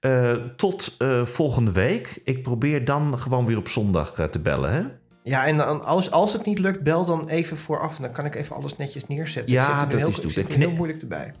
[0.00, 2.20] Eh, tot eh, volgende week.
[2.24, 4.82] Ik probeer dan gewoon weer op zondag eh, te bellen, hè?
[5.22, 7.96] Ja, en dan, als, als het niet lukt, bel dan even vooraf.
[7.96, 9.54] En dan kan ik even alles netjes neerzetten.
[9.54, 10.36] Ja, ik dat heel, is ik goed.
[10.36, 11.34] En er heel knip- moeilijk erbij.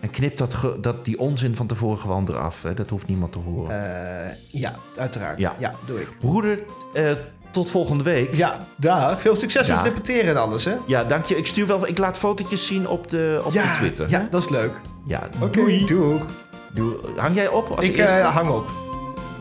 [0.00, 2.62] En knip dat, dat, die onzin van tevoren gewoon eraf.
[2.62, 2.74] Hè?
[2.74, 4.36] Dat hoeft niemand te horen.
[4.50, 5.38] Ja, uiteraard.
[5.38, 5.56] Ja.
[5.58, 6.18] Ja, doe ik.
[6.18, 7.12] Broeder, eh,
[7.50, 8.34] tot volgende week.
[8.34, 9.20] Ja, dag.
[9.20, 9.84] Veel succes met Dag.
[9.86, 10.74] repeteren en alles, hè?
[10.86, 11.36] Ja, dank je.
[11.36, 14.10] Ik stuur wel, ik laat fotootjes zien op de, op ja, de Twitter.
[14.10, 14.72] Ja, dat is leuk.
[15.06, 15.84] ja Oké, doei.
[15.84, 16.26] doeg.
[16.72, 18.18] Doe- Hang jij op als Ik eerste?
[18.18, 18.70] eh, hang op.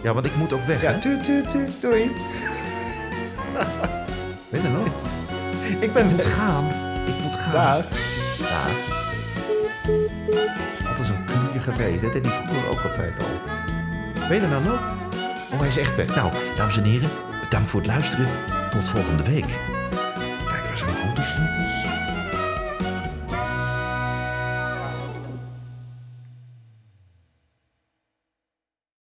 [0.04, 0.82] Ja, want ik moet ook weg.
[0.82, 2.12] Ja, tuut, tuut, tuut, doei.
[4.50, 4.86] Weet je nog?
[5.80, 6.66] Ik ben Ik moet gaan.
[7.08, 7.52] Ik moet gaan.
[7.52, 7.84] Dag.
[8.40, 8.64] Ja.
[9.84, 11.26] Het is altijd zo'n
[11.76, 12.02] geweest.
[12.02, 14.28] Dat deed hij vroeger ook altijd al.
[14.30, 14.80] Weet je nou nog?
[15.54, 16.16] Oh, hij is echt weg.
[16.16, 17.10] Nou, dames en heren,
[17.50, 18.28] bedankt voor het luisteren.
[18.72, 19.48] Tot volgende week.
[20.48, 21.87] Kijk, waar zijn mijn autosleutels?